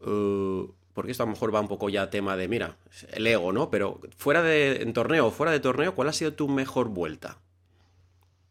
[0.00, 2.78] Uh, porque esto a lo mejor va un poco ya a tema de, mira,
[3.12, 3.70] el ego, ¿no?
[3.70, 7.38] Pero fuera de en torneo, fuera de torneo, ¿cuál ha sido tu mejor vuelta?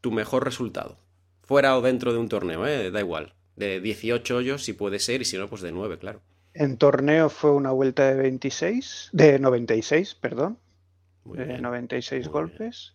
[0.06, 1.00] Tu mejor resultado.
[1.41, 2.91] Fuera o dentro de un torneo, ¿eh?
[2.91, 3.34] da igual.
[3.56, 6.22] De 18 hoyos si puede ser y si no, pues de 9, claro.
[6.54, 10.60] En torneo fue una vuelta de 26, de 96, perdón.
[11.24, 12.94] de 96 golpes.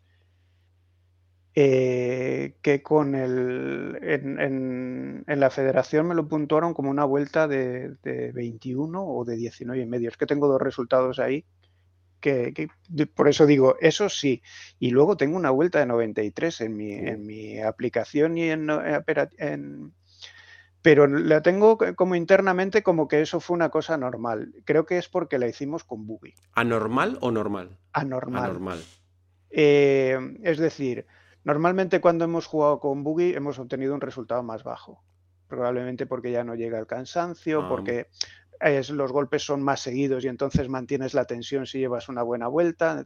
[1.57, 3.99] Eh, que, con el.
[4.03, 9.87] En, la federación me lo puntuaron como una vuelta de, 21 o de 19 y
[9.87, 10.11] medio.
[10.11, 11.45] Es que tengo dos resultados ahí.
[12.21, 12.69] Que,
[13.15, 14.43] por eso digo, eso sí.
[14.79, 18.69] Y luego tengo una vuelta de 93 en mi, en mi aplicación y en,
[19.39, 19.93] en,
[20.83, 24.55] pero la tengo como internamente como que eso fue una cosa normal.
[24.65, 26.35] Creo que es porque la hicimos con Boogie.
[26.55, 27.79] ¿Anormal o normal?
[27.93, 28.45] Anormal.
[28.45, 28.83] Anormal.
[29.51, 31.07] Eh, es decir,
[31.45, 35.03] normalmente cuando hemos jugado con Boogie hemos obtenido un resultado más bajo.
[35.49, 37.69] Probablemente porque ya no llega el cansancio, ah.
[37.69, 38.07] porque
[38.61, 43.05] los golpes son más seguidos y entonces mantienes la tensión si llevas una buena vuelta.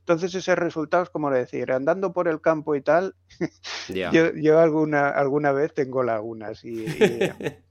[0.00, 3.14] Entonces, ese resultado es como decir, andando por el campo y tal,
[3.88, 6.64] yo, alguna, alguna vez tengo lagunas.
[6.64, 6.86] Y,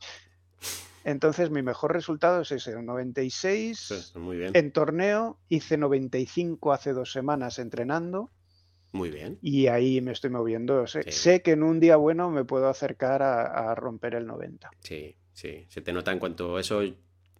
[1.06, 4.14] entonces mi mejor resultado es ese, 96
[4.54, 8.32] en torneo, hice 95 hace dos semanas entrenando.
[8.92, 9.38] Muy bien.
[9.42, 10.88] Y ahí me estoy moviendo.
[10.88, 14.72] Sé, que en un día bueno me puedo acercar a, a romper el 90.
[14.80, 16.82] Sí, Sí, se te nota en cuanto a eso.
[16.82, 16.96] Eh,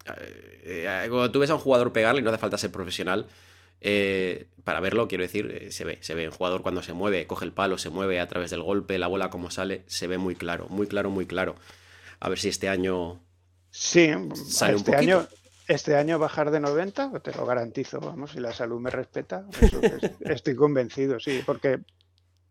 [0.06, 3.26] eh, cuando tú ves a un jugador pegarle, no hace falta ser profesional.
[3.80, 6.22] Eh, para verlo, quiero decir, se ve, se ve.
[6.22, 9.08] El jugador cuando se mueve, coge el palo, se mueve a través del golpe, la
[9.08, 11.56] bola como sale, se ve muy claro, muy claro, muy claro.
[12.20, 13.20] A ver si este año.
[13.72, 14.12] Sí,
[14.48, 15.26] sale este año.
[15.66, 19.44] Este año bajar de 90, te lo garantizo, vamos, si la salud me respeta,
[20.20, 21.80] estoy convencido, sí, porque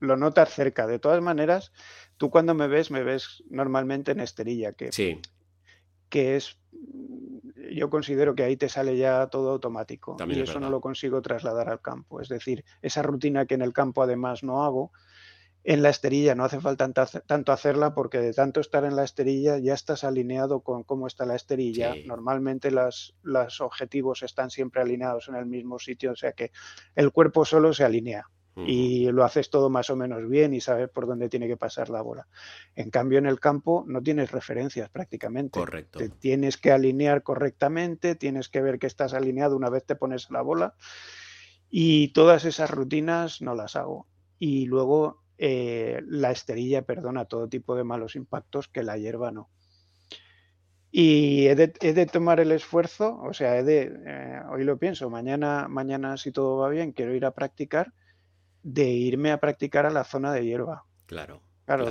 [0.01, 0.85] lo notas cerca.
[0.85, 1.71] De todas maneras,
[2.17, 5.21] tú cuando me ves, me ves normalmente en esterilla, que sí
[6.09, 6.57] que es,
[7.71, 11.69] yo considero que ahí te sale ya todo automático y eso no lo consigo trasladar
[11.69, 12.21] al campo.
[12.21, 14.91] Es decir, esa rutina que en el campo además no hago,
[15.63, 19.57] en la esterilla no hace falta tanto hacerla porque de tanto estar en la esterilla
[19.57, 21.93] ya estás alineado con cómo está la esterilla.
[22.05, 26.51] Normalmente las, los objetivos están siempre alineados en el mismo sitio, o sea que
[26.95, 28.29] el cuerpo solo se alinea
[28.65, 31.89] y lo haces todo más o menos bien y sabes por dónde tiene que pasar
[31.89, 32.27] la bola.
[32.75, 35.59] En cambio, en el campo no tienes referencias prácticamente.
[35.59, 35.99] Correcto.
[35.99, 40.31] Te tienes que alinear correctamente, tienes que ver que estás alineado una vez te pones
[40.31, 40.73] la bola
[41.69, 44.07] y todas esas rutinas no las hago.
[44.39, 49.49] Y luego eh, la esterilla perdona todo tipo de malos impactos que la hierba no.
[50.89, 55.67] Y he de, tomar el esfuerzo, o sea, he de, eh, hoy lo pienso, mañana,
[55.67, 57.93] mañana si todo va bien, quiero ir a practicar
[58.63, 60.85] de irme a practicar a la zona de hierba.
[61.05, 61.41] Claro.
[61.65, 61.85] Claro,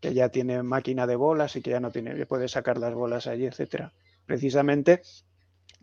[0.00, 3.26] que ya tiene máquina de bolas y que ya no tiene, puede sacar las bolas
[3.26, 3.92] allí, etcétera.
[4.26, 5.02] Precisamente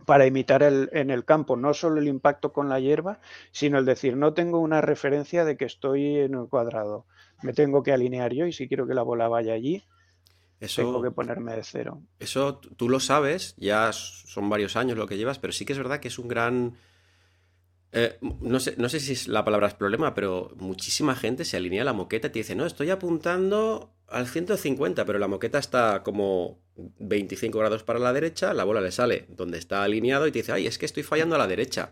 [0.06, 3.20] para imitar el, en el campo no solo el impacto con la hierba,
[3.52, 7.06] sino el decir, no tengo una referencia de que estoy en un cuadrado.
[7.42, 9.84] Me tengo que alinear yo y si quiero que la bola vaya allí,
[10.76, 12.02] tengo que ponerme de cero.
[12.20, 15.80] Eso tú lo sabes, ya son varios años lo que llevas, pero sí que es
[15.80, 16.78] verdad que es un gran
[18.00, 21.82] eh, no, sé, no sé si la palabra es problema, pero muchísima gente se alinea
[21.82, 26.04] a la moqueta y te dice, no, estoy apuntando al 150, pero la moqueta está
[26.04, 26.60] como
[27.00, 30.52] 25 grados para la derecha, la bola le sale donde está alineado y te dice,
[30.52, 31.92] ay, es que estoy fallando a la derecha.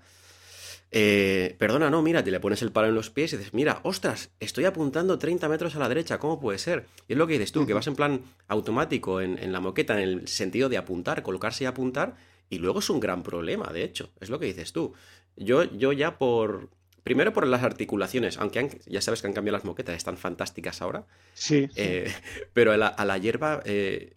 [0.92, 3.80] Eh, perdona, no, mira, te le pones el palo en los pies y dices, mira,
[3.82, 6.86] ostras, estoy apuntando 30 metros a la derecha, ¿cómo puede ser?
[7.08, 10.00] Y es lo que dices tú, que vas en plan automático en, en la moqueta,
[10.00, 12.16] en el sentido de apuntar, colocarse y apuntar,
[12.48, 14.94] y luego es un gran problema, de hecho, es lo que dices tú.
[15.36, 16.70] Yo, yo ya por.
[17.04, 21.06] Primero por las articulaciones, aunque ya sabes que han cambiado las moquetas, están fantásticas ahora.
[21.36, 21.70] Sí.
[21.76, 22.12] Eh,
[22.54, 24.16] pero a la, hierba, eh,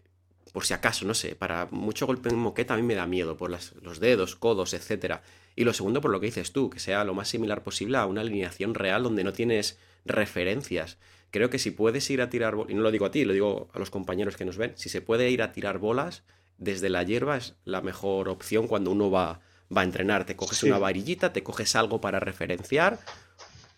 [0.54, 3.36] por si acaso, no sé, para mucho golpe en moqueta a mí me da miedo
[3.36, 5.16] por los dedos, codos, etc.
[5.54, 8.06] Y lo segundo, por lo que dices tú, que sea lo más similar posible a
[8.06, 10.96] una alineación real donde no tienes referencias.
[11.30, 13.68] Creo que si puedes ir a tirar, y no lo digo a ti, lo digo
[13.74, 16.22] a los compañeros que nos ven, si se puede ir a tirar bolas
[16.58, 19.40] desde la hierba es la mejor opción cuando uno va
[19.74, 20.24] va a entrenar.
[20.24, 22.98] Te coges una varillita, te coges algo para referenciar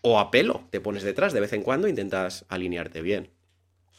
[0.03, 3.31] o a pelo, te pones detrás de vez en cuando e intentas alinearte bien.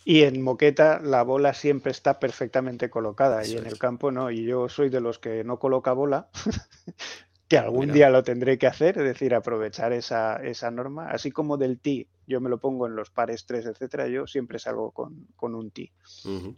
[0.03, 4.31] Y en moqueta la bola siempre está perfectamente colocada y en el campo no.
[4.31, 6.29] Y yo soy de los que no coloca bola,
[7.47, 11.11] que algún día lo tendré que hacer, es decir, aprovechar esa, esa norma.
[11.11, 14.57] Así como del tee, yo me lo pongo en los pares 3, etcétera, yo siempre
[14.57, 15.91] salgo con, con un tee.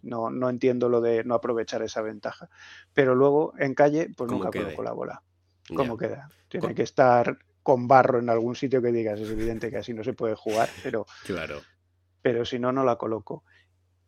[0.03, 2.49] no, no entiendo lo de no aprovechar esa ventaja.
[2.93, 5.23] Pero luego en calle, pues nunca coloco la bola.
[5.75, 6.29] ¿Cómo queda?
[6.47, 10.03] Tiene que estar con barro en algún sitio que digas, es evidente que así no
[10.03, 11.61] se puede jugar, pero, claro.
[12.21, 13.43] pero si no, no la coloco.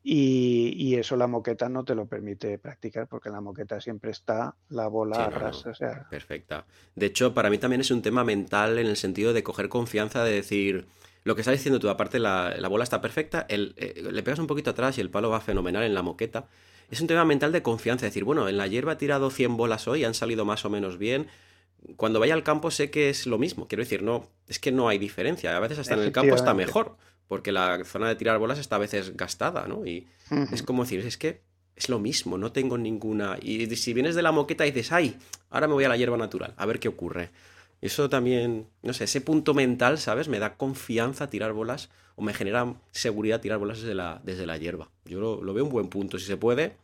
[0.07, 4.55] Y, eso la moqueta no te lo permite practicar porque en la moqueta siempre está
[4.69, 5.73] la bola rasa.
[6.11, 6.67] Perfecta.
[6.93, 10.23] De hecho, para mí también es un tema mental en el sentido de coger confianza,
[10.23, 10.85] de decir,
[11.25, 14.39] lo que estás diciendo tú, aparte la, la bola está perfecta, el, eh, le pegas
[14.39, 16.47] un poquito atrás y el palo va fenomenal en la moqueta.
[16.89, 19.87] Es un tema mental de confianza, decir, bueno, en la hierba he tirado 100 bolas
[19.87, 21.27] hoy, han salido más o menos bien,
[21.97, 23.67] cuando vaya al campo sé que es lo mismo.
[23.67, 25.57] Quiero decir, no, es que no hay diferencia.
[25.57, 26.95] A veces hasta en el campo está mejor.
[27.27, 29.85] porque la zona de tirar bolas está a veces gastada, ¿no?
[29.85, 30.07] Y
[30.51, 31.41] es como decir, es que
[31.75, 33.37] es lo mismo, no tengo ninguna...
[33.41, 35.17] Y si vienes de la moqueta y dices, ay,
[35.49, 37.31] ahora me voy a la hierba natural, a ver qué ocurre.
[37.85, 40.27] Eso también, no sé, ese punto mental, ¿sabes?
[40.27, 44.57] Me da confianza tirar bolas o me genera seguridad tirar bolas desde la, desde la
[44.57, 44.89] hierba.
[45.05, 46.17] Yo lo, veo un buen punto.
[46.17, 46.77] Si se puede,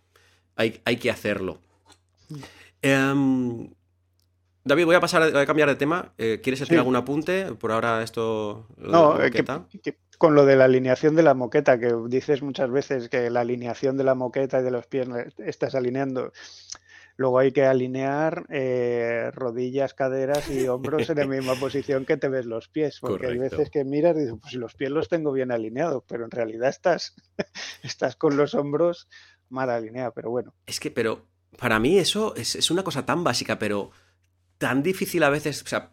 [0.55, 1.57] hay, hay que hacerlo.
[2.83, 3.71] Em,
[4.63, 6.13] David, voy a pasar a cambiar de tema.
[6.19, 7.45] Eh, ¿Quieres hacer algún apunte?
[7.53, 8.67] Por ahora esto...
[8.77, 13.09] no, eh, que, con lo de la alineación de la moqueta, que dices muchas veces
[13.09, 15.07] que la alineación de la moqueta y de los pies
[15.39, 16.31] estás alineando.
[17.21, 22.29] Luego hay que alinear eh, rodillas, caderas y hombros en la misma posición que te
[22.29, 25.31] ves los pies, porque hay veces que miras y dices, pues los pies los tengo
[25.31, 27.13] bien alineados, pero en realidad estás,
[27.83, 29.07] estás con los hombros
[29.49, 30.55] mal alineados, pero bueno.
[30.65, 31.27] Es que, pero
[31.59, 33.91] para mí eso es, es una cosa tan básica, pero
[34.57, 35.91] tan difícil a veces, o sea,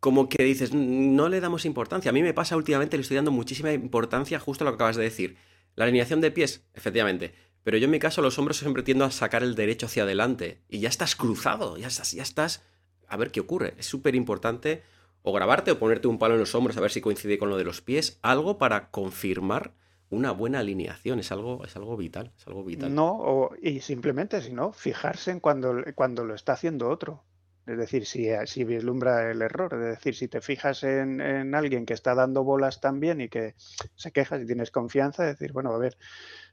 [0.00, 2.10] como que dices, no le damos importancia.
[2.10, 4.96] A mí me pasa últimamente, le estoy dando muchísima importancia justo a lo que acabas
[4.96, 5.36] de decir.
[5.76, 7.34] La alineación de pies, efectivamente.
[7.66, 10.62] Pero yo en mi caso los hombros siempre tiendo a sacar el derecho hacia adelante.
[10.68, 12.62] Y ya estás cruzado, ya estás, ya estás.
[13.08, 13.74] A ver qué ocurre.
[13.76, 14.84] Es súper importante
[15.22, 17.58] o grabarte o ponerte un palo en los hombros a ver si coincide con lo
[17.58, 18.20] de los pies.
[18.22, 19.72] Algo para confirmar
[20.10, 21.18] una buena alineación.
[21.18, 22.32] Es algo, es algo vital.
[22.38, 22.94] Es algo vital.
[22.94, 27.24] No, y simplemente, si no, fijarse en cuando, cuando lo está haciendo otro.
[27.66, 31.84] Es decir, si, si vislumbra el error, es decir, si te fijas en, en, alguien
[31.84, 33.56] que está dando bolas también y que
[33.96, 35.96] se queja, si tienes confianza, es decir, bueno, a ver,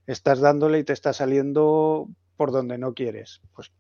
[0.08, 3.42] estás dándole y te está saliendo por donde no quieres.
[3.56, 3.72] Pues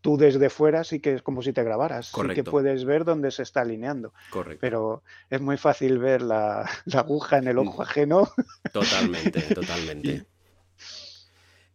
[0.00, 3.30] tú desde fuera sí que es como si te grabaras, sí que puedes ver dónde
[3.30, 4.12] se está alineando.
[4.30, 4.60] Correcto.
[4.60, 7.82] Pero es muy fácil ver la, la aguja en el ojo mm.
[7.82, 8.28] ajeno.
[8.72, 10.26] Totalmente, totalmente.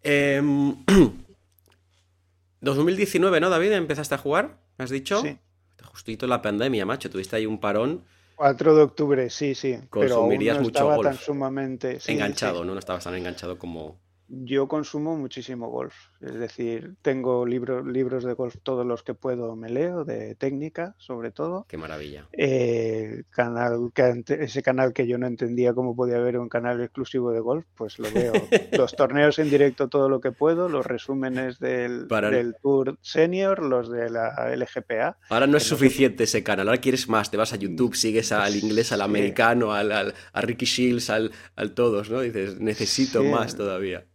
[0.04, 0.42] eh,
[2.62, 3.72] 2019, ¿no, David?
[3.72, 4.60] ¿Empezaste a jugar?
[4.78, 5.22] ¿Me has dicho?
[5.22, 5.38] Sí.
[5.84, 7.10] Justito la pandemia, macho.
[7.10, 8.06] Tuviste ahí un parón.
[8.39, 9.78] 4 de octubre, sí, sí.
[9.89, 11.04] Consumirías pero no mucho golf.
[11.04, 11.99] tan sumamente.
[12.08, 12.71] enganchado, ¿no?
[12.71, 13.99] No estabas tan enganchado como,
[14.30, 19.56] yo consumo muchísimo golf, es decir, tengo libros libros de golf, todos los que puedo
[19.56, 21.65] me leo, de técnica sobre todo.
[21.68, 22.28] Qué maravilla.
[22.34, 27.32] Eh, canal que, ese canal que yo no entendía cómo podía haber un canal exclusivo
[27.32, 28.34] de golf, pues lo veo.
[28.72, 33.89] los torneos en directo todo lo que puedo, los resúmenes del, del Tour Senior, los
[33.89, 35.18] de la LGPA.
[35.30, 38.56] Ahora no es suficiente ese canal, ahora quieres más, te vas a YouTube, sigues al
[38.56, 42.22] inglés, al americano, al, al, a Ricky Shields, al, al todos, ¿no?
[42.22, 44.06] Dices, necesito más todavía.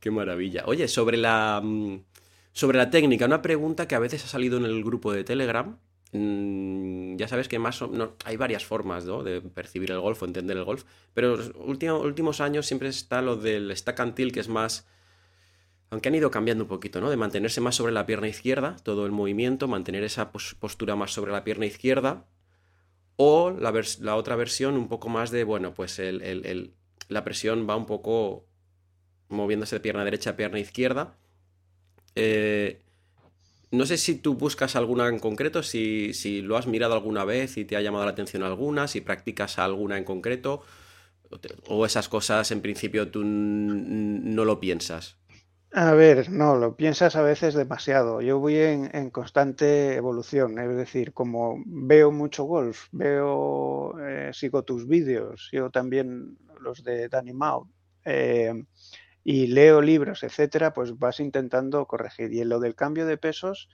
[0.00, 0.64] Qué maravilla.
[0.66, 2.02] Oye, sobre la, mm,
[2.52, 5.78] sobre la técnica, una pregunta que a veces ha salido en el grupo de Telegram.
[6.12, 9.22] Mm, ya sabes que más no, hay varias formas ¿no?
[9.22, 10.84] de percibir el golf o entender el golf,
[11.14, 14.88] pero los últimos, últimos años siempre está lo del stack and que es más,
[15.90, 17.10] aunque han ido cambiando un poquito, ¿no?
[17.10, 21.32] De mantenerse más sobre la pierna izquierda, todo el movimiento, mantener esa postura más sobre
[21.32, 22.26] la pierna izquierda,
[23.16, 26.00] o la, la otra versión un poco más de, bueno, pues
[27.08, 28.49] la presión va un poco
[29.30, 31.16] moviéndose de pierna derecha a pierna izquierda.
[32.14, 32.82] Eh,
[33.70, 37.56] no sé si tú buscas alguna en concreto, si, si, lo has mirado alguna vez
[37.56, 40.62] y te ha llamado la atención alguna, si practicas alguna en concreto,
[41.68, 45.20] o esas cosas en principio tú no lo piensas.
[45.72, 48.20] A ver, no, lo piensas a veces demasiado.
[48.20, 54.88] Yo voy en, constante evolución, es decir, como veo mucho golf, veo, eh, sigo tus
[54.88, 57.68] vídeos, sigo también los de Danny Mao.
[59.24, 62.32] Y leo libros, etcétera, pues vas intentando corregir.
[62.32, 63.68] Y en lo del cambio de pesos,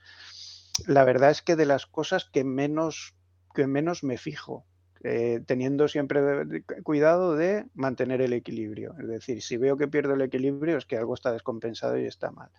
[0.85, 3.15] la verdad es que de las cosas que menos,
[3.55, 4.65] que menos me fijo,
[5.03, 8.95] eh, teniendo siempre cuidado de mantener el equilibrio.
[8.99, 12.31] Es decir, si veo que pierdo el equilibrio es que algo está descompensado y está
[12.31, 12.49] mal.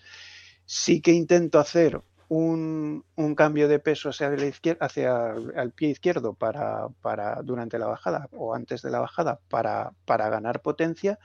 [0.64, 5.90] Sí que intento hacer un, un cambio de peso hacia, la izquierda, hacia el pie
[5.90, 11.18] izquierdo para, para, durante la bajada o antes de la bajada para, para ganar potencia,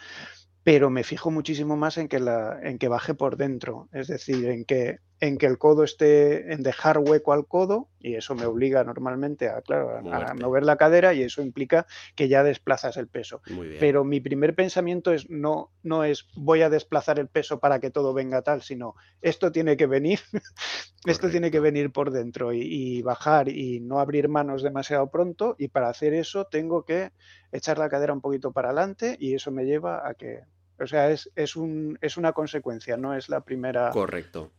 [0.63, 4.45] pero me fijo muchísimo más en que, la, en que baje por dentro, es decir,
[4.49, 8.45] en que, en que el codo esté, en dejar hueco al codo, y eso me
[8.45, 13.07] obliga normalmente a, claro, a, mover la cadera y eso implica que ya desplazas el
[13.07, 13.41] peso.
[13.79, 17.89] Pero mi primer pensamiento es no, no es voy a desplazar el peso para que
[17.89, 20.19] todo venga tal, sino esto tiene que venir,
[21.05, 25.55] esto tiene que venir por dentro y, y bajar y no abrir manos demasiado pronto,
[25.57, 27.11] y para hacer eso tengo que
[27.53, 30.41] echar la cadera un poquito para adelante y eso me lleva a que
[30.81, 33.91] o sea, es, es, un, es una consecuencia, no es la primera.
[33.91, 34.51] Correcto.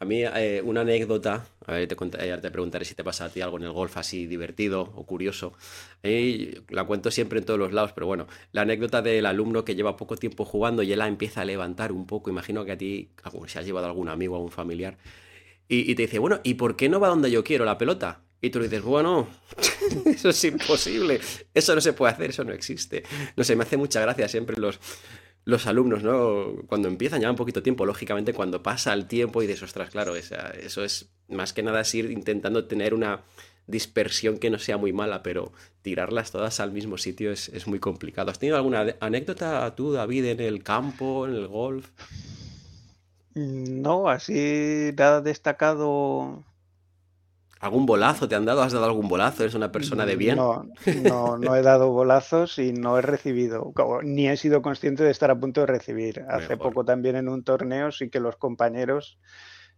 [0.00, 3.40] A mí, eh, una anécdota, a ver, te, te preguntaré si te pasa a ti
[3.40, 5.54] algo en el golf así divertido o curioso.
[6.02, 9.96] la cuento siempre en todos los lados, pero bueno, la anécdota del alumno que lleva
[9.96, 12.30] poco tiempo jugando y él la empieza a levantar un poco.
[12.30, 13.10] Imagino que a ti,
[13.46, 14.98] si has llevado algún amigo o algún familiar,
[15.68, 18.22] y, y, te dice, bueno, ¿y por qué no va donde yo quiero la pelota?
[18.40, 19.28] Y tú le dices, bueno,
[20.06, 21.20] eso es imposible,
[21.52, 23.02] eso no se puede hacer, eso no existe.
[23.36, 24.78] No sé, me hace mucha gracia siempre los,
[25.48, 26.56] los alumnos, ¿no?
[26.66, 30.14] Cuando empiezan ya un poquito tiempo, lógicamente cuando pasa el tiempo y dices, ostras, claro,
[30.14, 33.22] eso es más que nada es ir intentando tener una
[33.66, 37.78] dispersión que no sea muy mala, pero tirarlas todas al mismo sitio es, es muy
[37.78, 38.30] complicado.
[38.30, 41.88] ¿Has tenido alguna anécdota tú, David, en el campo, en el golf?
[43.34, 46.44] No, así nada destacado
[47.60, 48.62] ¿Algún bolazo te han dado?
[48.62, 49.42] ¿Has dado algún bolazo?
[49.42, 50.36] ¿Eres una persona de bien?
[50.36, 50.68] No,
[51.02, 55.30] no, no he dado bolazos y no he recibido, ni he sido consciente de estar
[55.30, 56.24] a punto de recibir.
[56.28, 59.18] Hace poco también en un torneo sí que los compañeros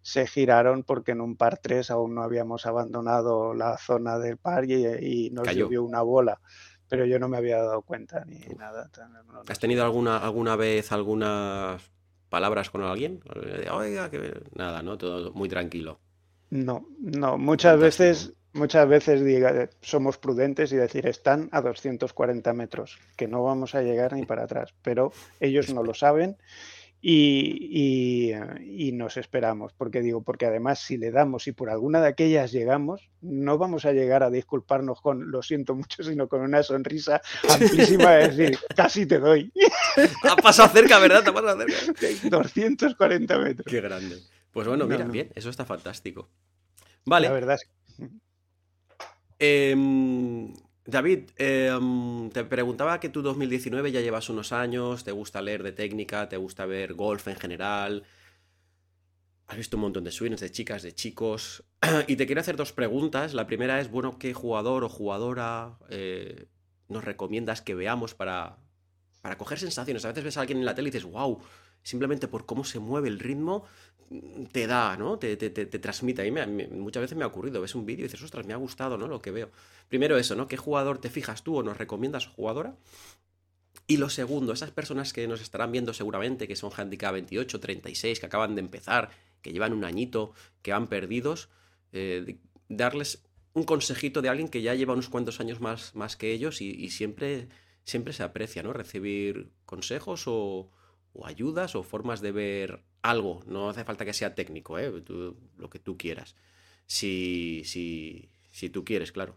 [0.03, 4.65] se giraron porque en un par 3 aún no habíamos abandonado la zona del par
[4.65, 6.41] y, nos llovió una bola.
[6.89, 8.91] Pero yo no me había dado cuenta ni nada.
[9.49, 11.93] ¿Has tenido alguna, alguna vez algunas
[12.29, 13.21] palabras con alguien?
[13.73, 14.99] Oiga, que nada, ¿no?
[14.99, 16.01] Todo muy tranquilo.
[16.51, 22.99] No, no, muchas veces, muchas veces diga, somos prudentes y decir están a 240 metros,
[23.17, 26.37] que no vamos a llegar ni para atrás, pero ellos no lo saben
[27.03, 28.35] y,
[28.67, 32.53] y, nos esperamos, porque digo, porque además si le damos y por alguna de aquellas
[32.53, 37.23] llegamos, no vamos a llegar a disculparnos con lo siento mucho, sino con una sonrisa
[37.49, 39.51] amplísima de decir, casi te doy.
[40.29, 41.23] Ha pasado cerca, ¿verdad?
[41.23, 42.29] Te ha pasado cerca.
[42.29, 43.67] 240 metros.
[43.67, 44.17] Qué grande.
[44.53, 46.29] Pues bueno, mira, bien, eso está fantástico.
[47.05, 47.29] Vale.
[47.29, 48.11] La verdad es
[49.39, 50.53] em,
[50.85, 55.73] David, em, te preguntaba que tú 2019 ya llevas unos años, te gusta leer de
[55.73, 58.05] técnica, te gusta ver golf en general,
[59.47, 61.65] has visto un montón de swings, de chicas, de chicos,
[62.07, 63.35] y te quiero hacer dos preguntas.
[63.35, 66.47] La primera es, bueno, ¿qué jugador o jugadora eh,
[66.89, 68.59] nos recomiendas que veamos para,
[69.21, 70.05] para coger sensaciones?
[70.05, 71.41] A veces ves a alguien en la tele y dices, wow,
[71.83, 73.65] simplemente por cómo se mueve el ritmo,
[74.51, 75.19] te da, ¿no?
[75.19, 76.23] Te, te, te, transmite.
[76.23, 78.57] A mí muchas veces me ha ocurrido, ves un vídeo y dices, ostras, me ha
[78.57, 79.07] gustado, ¿no?
[79.07, 79.51] Lo que veo.
[79.89, 80.49] Primero eso, ¿no?
[80.49, 82.77] ¿Qué jugador te fijas tú o nos recomiendas jugadora?
[83.87, 88.21] Y lo segundo, esas personas que nos estarán viendo seguramente, que son handicap 28, 36,
[88.21, 89.11] que acaban de empezar,
[89.43, 91.49] que llevan un añito, que van perdidos,
[91.93, 92.37] eh,
[92.69, 96.61] darles un consejito de alguien que ya lleva unos cuantos años más, más que ellos
[96.61, 97.49] y siempre,
[97.91, 98.73] siempre se aprecia, ¿no?
[98.73, 100.71] Recibir consejos o,
[101.13, 103.43] o ayudas o formas de ver algo.
[103.47, 104.91] No hace falta que sea técnico, ¿eh?
[105.57, 106.37] lo que tú quieras.
[106.87, 109.37] Si, si, si tú quieres, claro.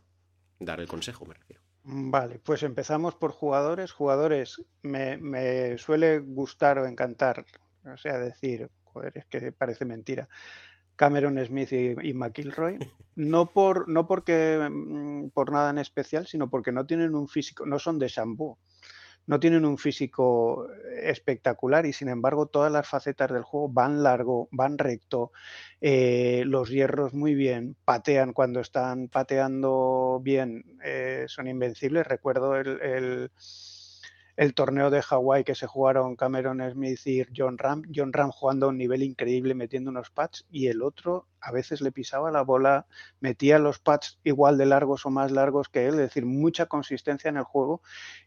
[0.59, 1.61] Dar el consejo, me refiero.
[1.83, 3.91] Vale, pues empezamos por jugadores.
[3.91, 7.45] Jugadores, me, me suele gustar o encantar,
[7.85, 10.29] o sea, decir, joder, es que parece mentira.
[10.95, 12.77] Cameron Smith y, McIlroy,
[13.15, 17.65] no por no porque mm, por nada en especial, sino porque no tienen un físico,
[17.65, 18.57] no son de Shampoo
[19.25, 20.67] no tienen un físico
[21.01, 25.31] espectacular y sin embargo todas las facetas del juego van largo, van recto,
[25.79, 32.05] eh, los hierros muy bien, patean cuando están pateando bien, eh, son invencibles.
[32.07, 33.31] Recuerdo el el
[34.55, 37.83] torneo de Hawái que se jugaron Cameron Smith y John Ram.
[37.93, 41.81] John Ram jugando a un nivel increíble metiendo unos pads y el otro a veces
[41.81, 42.87] le pisaba la bola,
[43.19, 47.29] metía los pads igual de largos o más largos que él, es decir, mucha consistencia
[47.29, 47.81] en el juego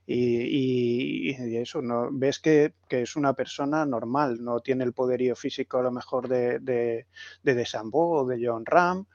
[0.07, 2.11] y, eso, ¿no?
[2.13, 6.59] ves que, es una persona normal, no tiene el poderío físico a lo mejor de,
[6.61, 7.07] de,
[7.43, 9.07] de, o de John Ram.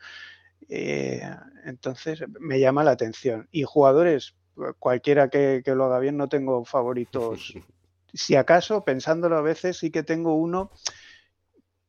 [0.67, 1.21] Eh,
[1.65, 3.47] entonces me llama la atención.
[3.51, 4.35] Y jugadores
[4.80, 7.53] cualquiera que, lo haga bien, no tengo favoritos.
[8.14, 10.70] Si acaso, pensándolo a veces, sí que tengo uno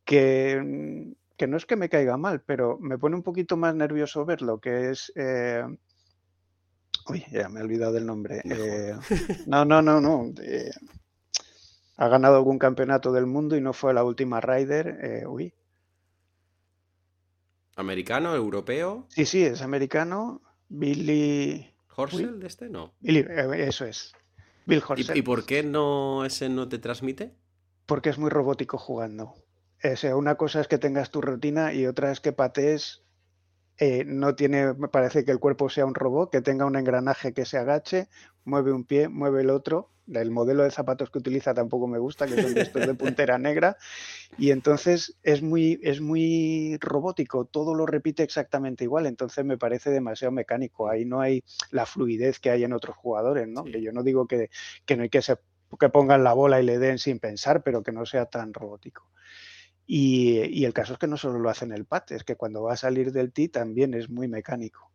[0.05, 4.23] que, que no es que me caiga mal, pero me pone un poquito más nervioso
[4.23, 5.11] verlo, que es...
[5.17, 5.65] Eh,
[7.09, 8.41] uy, ya me he olvidado del nombre.
[8.45, 8.95] Eh,
[9.47, 10.31] no, no, no, no.
[11.97, 14.99] ha ganado algún campeonato del mundo y no fue la última Rider.
[15.01, 15.53] Eh, uy.
[17.75, 19.07] ¿Americano, europeo?
[19.09, 20.41] Sí, sí, es americano.
[20.69, 21.72] Billy.
[21.95, 22.69] ¿Horsell de este?
[22.69, 22.93] No.
[23.03, 23.25] Eh,
[23.67, 24.13] eso es.
[24.65, 25.17] Bill Horsell.
[25.17, 27.33] ¿Y, por qué no ese no te transmite?
[27.85, 29.35] Porque es muy robótico jugando.
[29.83, 33.02] O sea, una cosa es que tengas tu rutina y otra es que patees.
[33.79, 37.33] Eh, no tiene, me parece que el cuerpo sea un robot, que tenga un engranaje
[37.33, 38.07] que se agache,
[38.45, 42.27] mueve un pie, mueve el otro, el modelo de zapatos que utiliza tampoco me gusta,
[42.27, 43.77] que son estos de puntera negra,
[44.37, 49.89] y entonces es muy, es muy robótico, todo lo repite exactamente igual, entonces me parece
[49.89, 53.63] demasiado mecánico, ahí no hay la fluidez que hay en otros jugadores, ¿no?
[53.63, 54.49] Que yo no digo que,
[54.95, 55.21] no hay que,
[55.79, 59.09] que pongan la bola y le den sin pensar, pero que no sea tan robótico.
[59.85, 62.63] Y, el caso es que no solo lo hace en el pat, es que cuando
[62.63, 64.89] va a salir del tee también es muy mecánico.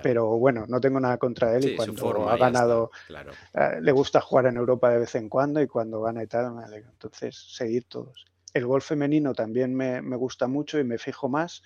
[0.00, 4.46] Pero bueno, no tengo nada contra él y cuando ha ganado, eh, le gusta jugar
[4.46, 8.24] en Europa de vez en cuando y cuando gana y tal, me Entonces, seguir todos.
[8.54, 11.64] El gol femenino también me, gusta mucho y me fijo más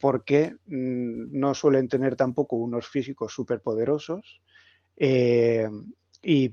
[0.00, 4.40] porque mm, no suelen tener tampoco unos físicos súper poderosos
[4.96, 5.68] eh,
[6.22, 6.50] y,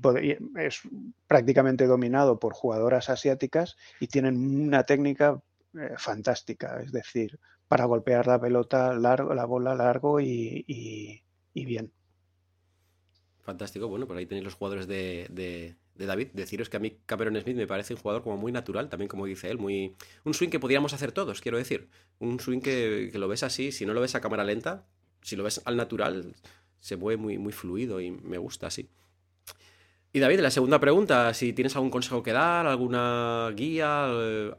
[0.60, 0.82] es
[1.26, 5.42] prácticamente dominado por jugadoras asiáticas y tienen una técnica
[5.74, 11.22] eh, fantástica, es decir, para golpear la pelota largo, la bola largo y,
[11.54, 11.90] bien.
[13.40, 16.28] Fantástico, bueno, por ahí tenéis los jugadores de, David.
[16.34, 19.24] Deciros que a mí Cameron Smith me parece un jugador como muy natural, también como
[19.24, 21.88] dice él, muy un swing que podríamos hacer todos, quiero decir.
[22.18, 24.86] Un swing que, lo ves así, si no lo ves a cámara lenta,
[25.22, 26.34] si lo ves al natural,
[26.80, 28.90] se mueve muy, muy fluido y me gusta así.
[30.12, 34.52] Y David, la segunda pregunta, si tienes algún consejo que dar, alguna guía, eh,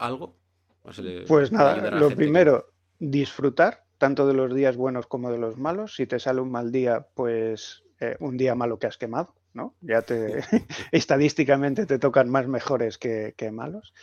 [1.26, 5.94] Pues nada, lo primero, disfrutar tanto de los días buenos como de los malos.
[5.94, 9.74] Si te sale un mal día, pues eh, un día malo que has quemado, ¿no?
[9.80, 10.40] Ya te
[10.92, 13.94] estadísticamente te tocan más mejores que, malos.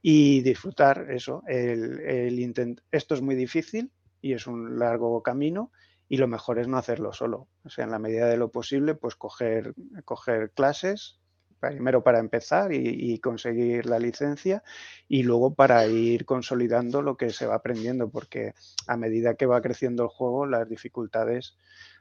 [0.00, 1.42] Y disfrutar eso.
[1.48, 5.72] El, el Esto es muy difícil y es un largo camino
[6.08, 7.48] y lo mejor es no hacerlo solo.
[7.64, 9.74] O sea, en la medida de lo posible, pues coger,
[10.04, 11.18] coger clases,
[11.60, 14.62] primero para empezar y, conseguir la licencia
[15.08, 18.54] y luego para ir consolidando lo que se va aprendiendo, porque
[18.86, 21.56] a medida que va creciendo el juego, las dificultades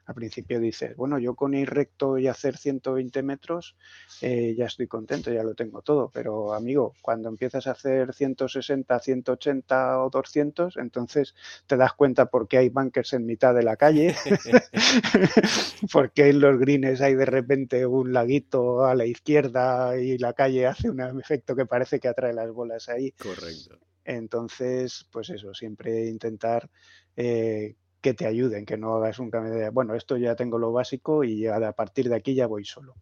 [0.07, 3.75] al principio dices, bueno, yo con ir recto y hacer 120 metros
[4.21, 8.99] eh, ya estoy contento, ya lo tengo todo, pero amigo, cuando empiezas a hacer 160,
[8.99, 11.35] 180 o 200, entonces
[11.67, 14.15] te das cuenta por qué hay bunkers en mitad de la calle,
[15.91, 20.67] porque en los greens hay de repente un laguito a la izquierda y la calle
[20.67, 23.11] hace un efecto que parece que atrae las bolas ahí.
[23.11, 23.77] Correcto.
[24.05, 26.69] Entonces, pues eso, siempre intentar
[27.17, 30.71] eh, que te ayuden, que no hagas un cambio de, bueno, esto ya tengo lo
[30.71, 32.95] básico y a partir de aquí ya voy solo.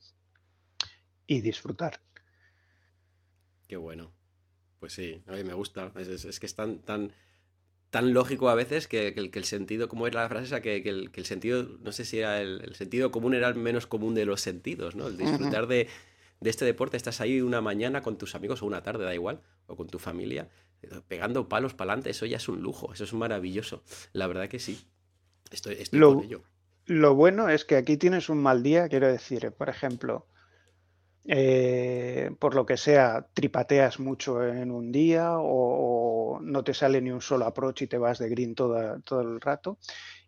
[1.27, 1.99] Y disfrutar.
[3.67, 4.13] Qué bueno.
[4.79, 5.91] Pues sí, a mí me gusta.
[5.97, 7.11] Es, que es tan, tan,
[7.89, 11.63] tan lógico a veces que, el, sentido, como era la frase esa, que, el, sentido,
[11.81, 15.07] no sé si era el, sentido común era el menos común de los sentidos, ¿no?
[15.07, 15.87] El disfrutar de,
[16.39, 16.97] de este deporte.
[16.97, 19.97] Estás ahí una mañana con tus amigos o una tarde, da igual, o con tu
[19.97, 20.49] familia,
[21.07, 23.83] pegando palos para adelante, eso ya es un lujo, eso es maravilloso.
[24.13, 24.87] La verdad que sí.
[25.51, 26.43] Estoy, lo, con ello.
[26.85, 30.27] Lo bueno es que aquí tienes un mal día, quiero decir, por ejemplo,
[31.25, 37.11] eh, por lo que sea, tripateas mucho en un día o, no te sale ni
[37.11, 39.79] un solo approach y te vas de green todo el rato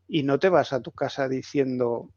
[0.08, 2.10] y no te vas a tu casa diciendo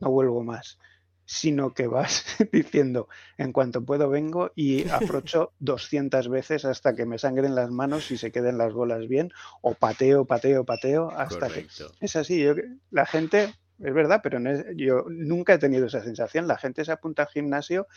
[0.00, 0.78] no vuelvo más
[1.26, 3.08] sino que vas diciendo,
[3.38, 8.18] en cuanto puedo vengo y aprocho 200 veces hasta que me sangren las manos y
[8.18, 11.66] se queden las bolas bien, o pateo, pateo, pateo, hasta que...
[12.00, 12.54] Es así, yo,
[12.90, 14.38] la gente es verdad, pero
[14.76, 16.46] yo nunca he tenido esa sensación.
[16.46, 17.88] La gente se apunta al gimnasio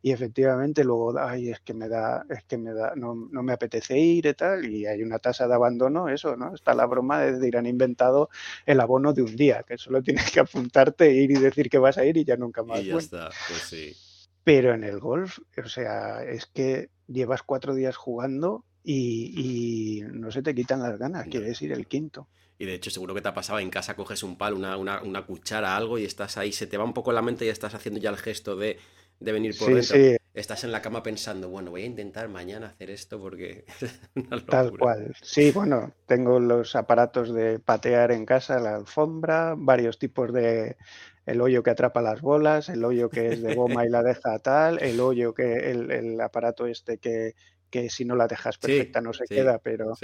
[0.00, 3.98] y efectivamente luego, ay, es que me da, es que me da, no, me apetece
[3.98, 6.54] ir y tal, y hay una tasa de abandono, eso, ¿no?
[6.54, 8.30] Está la broma de decir, han inventado
[8.64, 11.98] el abono de un día, que solo tienes que apuntarte, ir y decir que vas
[11.98, 12.80] a ir y ya nunca más.
[12.80, 13.94] Y ya está, pues sí.
[14.42, 20.42] Pero en el golf, o sea, es que llevas cuatro días jugando y, no se
[20.42, 22.28] te quitan las ganas, quieres ir el quinto.
[22.58, 25.26] Y de hecho, seguro que te ha pasado en casa, coges un palo, una, una,
[25.26, 28.00] cuchara, algo, y estás ahí, se te va un poco la mente y estás haciendo
[28.00, 28.78] ya el gesto de,
[29.20, 29.96] venir por dentro.
[30.36, 33.64] Estás en la cama pensando, bueno, voy a intentar mañana hacer esto porque.
[34.50, 35.14] Tal cual.
[35.22, 40.76] Sí, bueno, tengo los aparatos de patear en casa, la alfombra, varios tipos de.
[41.24, 44.38] El hoyo que atrapa las bolas, el hoyo que es de goma y la deja
[44.40, 45.70] tal, el hoyo que.
[45.70, 47.34] El, aparato este que,
[47.70, 49.94] que si no la dejas perfecta no se queda, pero.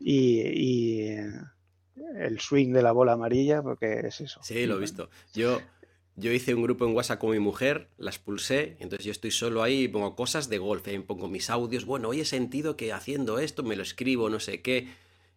[0.00, 1.14] y
[2.16, 4.40] el swing de la bola amarilla, porque es eso.
[4.42, 5.10] Sí, lo he visto.
[5.34, 5.60] Yo,
[6.16, 9.62] yo hice un grupo en WhatsApp con mi mujer, la expulsé, entonces yo estoy solo
[9.62, 12.92] ahí y pongo cosas de golf, y pongo mis audios, bueno, hoy he sentido que
[12.92, 14.88] haciendo esto me lo escribo, no sé qué,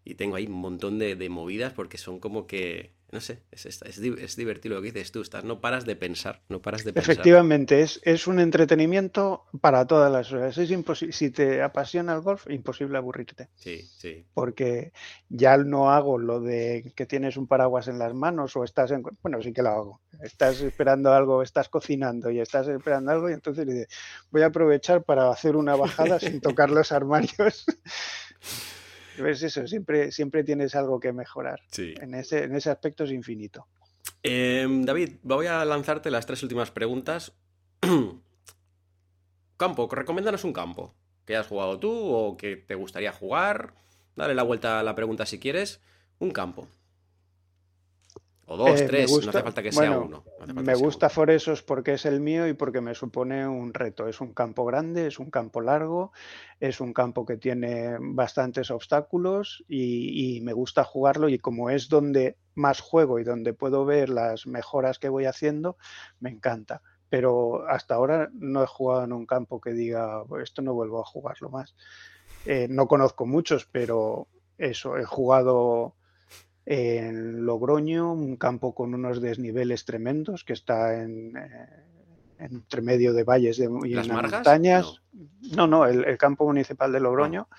[0.04, 3.66] y tengo ahí un montón de, de movidas porque son como que no sé, es,
[3.66, 7.12] es, divertido lo que dices tú, estás, no paras de pensar, no paras de pensar.
[7.12, 10.58] Efectivamente, es, es un entretenimiento para todas las horas.
[10.58, 10.70] Es
[11.12, 13.50] si te apasiona el golf, imposible aburrirte.
[13.56, 14.26] Sí, sí.
[14.34, 14.94] Porque
[15.28, 19.04] ya no hago lo de que tienes un paraguas en las manos o estás en...
[19.22, 20.02] Bueno, sí que lo hago.
[20.24, 23.88] Estás esperando algo, estás cocinando y estás esperando algo y entonces dices,
[24.30, 27.66] voy a aprovechar para hacer una bajada sin tocar los armarios.
[29.18, 31.60] Es eso, siempre, siempre tienes algo que mejorar.
[31.78, 33.68] En, ese, en ese aspecto es infinito.
[34.24, 37.34] Em, David, voy a lanzarte las tres últimas preguntas.
[39.58, 40.96] campo, recomiéndanos un campo
[41.26, 43.74] que hayas jugado tú o que te gustaría jugar.
[44.16, 45.82] Dale la vuelta a la pregunta si quieres.
[46.20, 46.68] Un campo.
[48.52, 50.26] O dos, tres, no hace falta que sea uno.
[50.54, 54.10] me gusta Foresos porque es el mío y porque me supone un reto.
[54.10, 56.12] Es un campo grande, es un campo largo,
[56.60, 62.36] es un campo que tiene bastantes obstáculos y, me gusta jugarlo y como es donde
[62.54, 65.78] más juego y donde puedo ver las mejoras que voy haciendo,
[66.20, 66.82] me encanta.
[67.08, 71.06] Pero hasta ahora no he jugado en un campo que diga, esto no vuelvo a
[71.06, 71.74] jugarlo más.
[72.46, 74.28] Eh, no conozco muchos, pero
[74.58, 75.96] eso, he jugado
[76.74, 81.68] en Logroño, un campo con unos desniveles tremendos que está en, eh,
[82.40, 85.02] entre medio de valles de, y montañas.
[85.54, 87.50] No, no, el, campo municipal de Logroño.
[87.52, 87.58] Ah.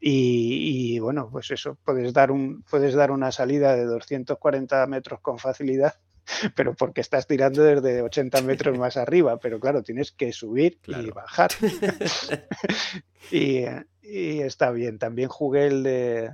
[0.00, 5.38] Y, bueno, pues eso, puedes dar, un, puedes dar una salida de 240 metros con
[5.38, 5.96] facilidad,
[6.56, 11.10] pero porque estás tirando desde 80 metros más arriba, pero claro, tienes que subir y
[11.10, 11.50] bajar.
[13.30, 13.66] y,
[14.00, 14.98] y, está bien.
[14.98, 16.30] También jugué el de,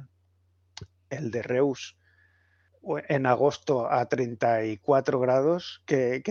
[1.11, 1.97] el de Reus
[3.09, 6.23] en agosto a 34 grados que,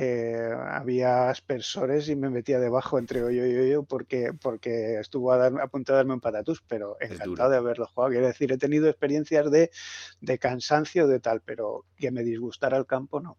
[0.69, 5.67] había aspersores y me metía debajo entre hoyo y hoyo porque, porque estuvo a, a,
[5.67, 8.11] punto de darme un patatús, pero encantado de haberlo jugado.
[8.11, 9.69] Quiero decir, he tenido experiencias de,
[10.21, 13.37] de cansancio de tal, pero que me disgustara el campo, no.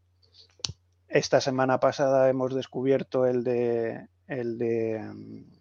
[1.09, 5.56] Esta semana pasada hemos descubierto el de el de mm,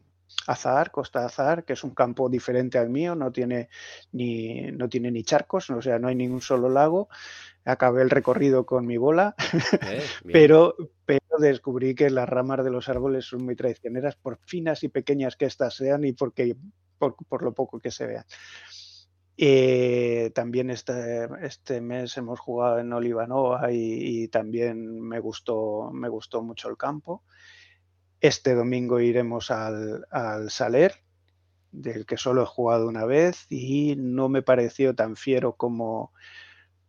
[0.47, 3.69] Azar, Costa Azar, que es un campo diferente al mío, no tiene
[4.11, 7.09] ni, no tiene ni charcos, o sea, no hay ningún solo lago.
[7.63, 9.36] Acabé el recorrido con mi bola,
[9.89, 10.75] eh, pero,
[11.05, 15.36] pero descubrí que las ramas de los árboles son muy traicioneras, por finas y pequeñas
[15.36, 16.55] que éstas sean y porque,
[16.99, 18.25] por, lo poco que se vean.
[19.38, 26.07] Eh, también este, este mes hemos jugado en Olivanova y, y, también me gustó, me
[26.07, 27.23] gustó mucho el campo.
[28.26, 30.03] Este domingo iremos al,
[30.49, 30.95] Saler,
[31.71, 36.11] del que solo he jugado una vez y no me pareció tan fiero como,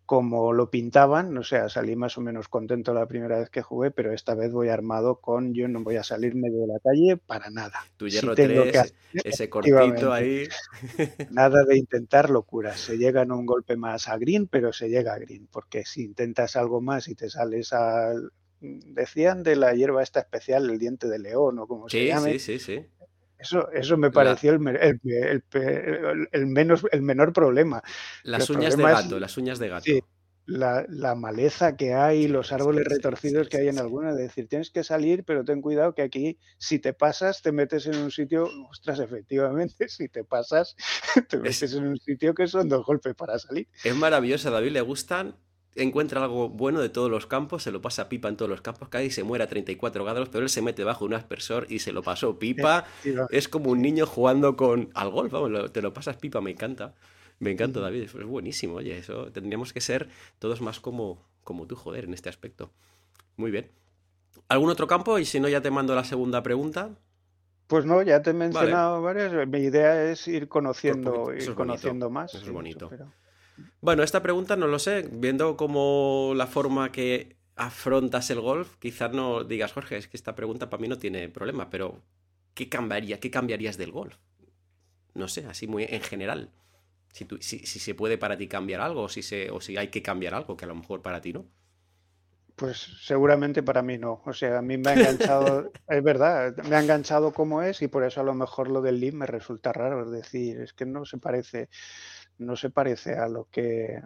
[0.06, 3.90] como lo pintaban, o sea, salí más o menos contento la primera vez que jugué,
[3.90, 7.18] pero esta vez voy armado con yo no voy a salir medio de la calle
[7.18, 7.84] para nada.
[7.98, 10.48] Tu hierro 3, ese cortito ahí.
[11.32, 15.12] Nada de intentar locuras, se llega en un golpe más a green, pero se llega
[15.12, 20.02] a green, porque si intentas algo más y te sales al, decían de la hierba
[20.02, 22.38] esta especial, el diente de león o como se llame.
[22.38, 22.86] Sí, sí, sí.
[23.38, 25.42] Eso, eso me pareció el,
[26.32, 27.82] el, menos, el menor problema.
[28.22, 29.84] Las uñas de gato, las uñas de gato.
[29.84, 30.00] Sí,
[30.46, 34.70] la, la, maleza que hay, los árboles retorcidos que hay en alguna, es decir, tienes
[34.70, 38.48] que salir, pero ten cuidado que aquí si te pasas te metes en un sitio,
[38.70, 40.76] ostras, efectivamente, si te pasas
[41.28, 43.68] te metes en un sitio que son dos golpes para salir.
[43.84, 45.36] Es maravilloso, a David le gustan
[45.76, 48.88] encuentra algo bueno de todos los campos, se lo pasa pipa en todos los campos,
[48.88, 51.78] cae y se muere a 34 grados, pero él se mete bajo un aspersor y
[51.78, 52.86] se lo pasó pipa.
[53.30, 56.94] Es como un niño jugando con al golf, vamos, te lo pasas pipa, me encanta.
[57.38, 60.08] Me encanta, David, es buenísimo, oye, eso tendríamos que ser
[60.38, 62.70] todos más como, como tú, joder, en este aspecto.
[63.36, 63.70] Muy bien.
[64.48, 65.18] ¿Algún otro campo?
[65.18, 66.90] Y si no, ya te mando la segunda pregunta.
[67.66, 69.32] Pues no, ya te he mencionado varias.
[69.48, 72.32] Mi idea es ir conociendo, ir conociendo más.
[72.34, 72.90] Eso es bonito.
[73.80, 75.08] Bueno, esta pregunta no lo sé.
[75.12, 80.34] Viendo como la forma que afrontas el golf, quizás no digas, Jorge, es que esta
[80.34, 82.02] pregunta para mí no tiene problema, pero
[82.54, 83.18] ¿qué cambiaría?
[83.18, 84.16] ¿Qué cambiarías del golf?
[85.14, 86.50] No sé, así muy en general.
[87.12, 90.02] Si, si, se puede para ti cambiar algo o si, se, o si hay que
[90.02, 91.46] cambiar algo que a lo mejor para ti no.
[92.56, 94.22] Pues seguramente para mí no.
[94.26, 97.88] O sea, a mí me ha enganchado, es verdad, me ha enganchado como es y
[97.88, 100.02] por eso a lo mejor lo del LIM me resulta raro.
[100.04, 101.70] Es decir, es que no se parece
[102.38, 104.02] no se parece a lo que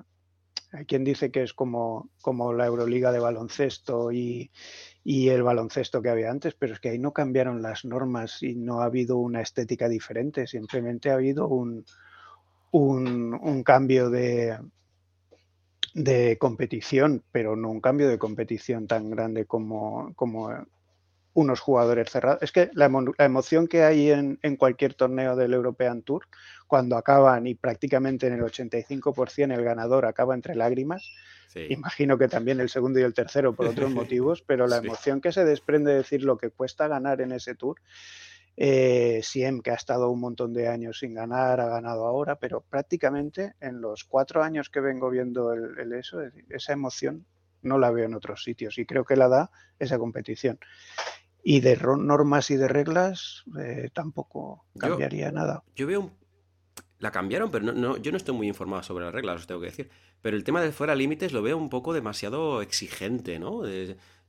[0.73, 4.51] hay quien dice que es como, como la Euroliga de baloncesto y,
[5.05, 8.81] el baloncesto que había antes, pero es que ahí no cambiaron las normas y no
[8.81, 11.85] ha habido una estética diferente, simplemente ha habido un,
[12.71, 14.59] un, cambio de,
[15.95, 20.51] de competición, pero no un cambio de competición tan grande como, como
[21.35, 22.43] unos jugadores cerrados.
[22.43, 26.27] Es que la, emoción que hay en, cualquier torneo del European Tour,
[26.67, 31.09] cuando acaban y prácticamente en el 85% el ganador acaba entre lágrimas,
[31.69, 35.33] imagino que también el segundo y el tercero por otros motivos, pero la emoción que
[35.33, 37.81] se desprende de decir lo que cuesta ganar en ese Tour,
[38.57, 42.61] eh, Siem, que ha estado un montón de años sin ganar, ha ganado ahora, pero
[42.61, 46.21] prácticamente en los cuatro años que vengo viendo el eso,
[46.51, 47.25] esa emoción
[47.63, 50.59] no la veo en otros sitios y creo que la da esa competición.
[51.43, 55.63] Y de normas y de reglas eh, tampoco cambiaría nada.
[55.75, 56.11] Yo veo
[56.99, 59.69] La cambiaron, pero no, yo no estoy muy informado sobre las reglas, os tengo que
[59.69, 59.91] decir.
[60.21, 63.63] Pero el tema de fuera límites lo veo un poco demasiado exigente, ¿no?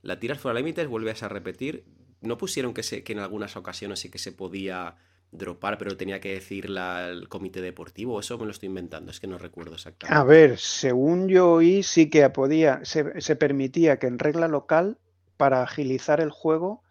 [0.00, 1.84] la tiras fuera límites, vuelves a repetir.
[2.22, 4.96] ¿No pusieron que, se, que en algunas ocasiones sí que se podía
[5.32, 8.20] dropar, pero tenía que decir el comité deportivo.
[8.20, 10.16] Eso me lo estoy inventando, es que no recuerdo exactamente.
[10.16, 14.98] A ver, según yo oí, sí que podía, se, permitía que en regla local,
[15.38, 16.82] para agilizar el juego,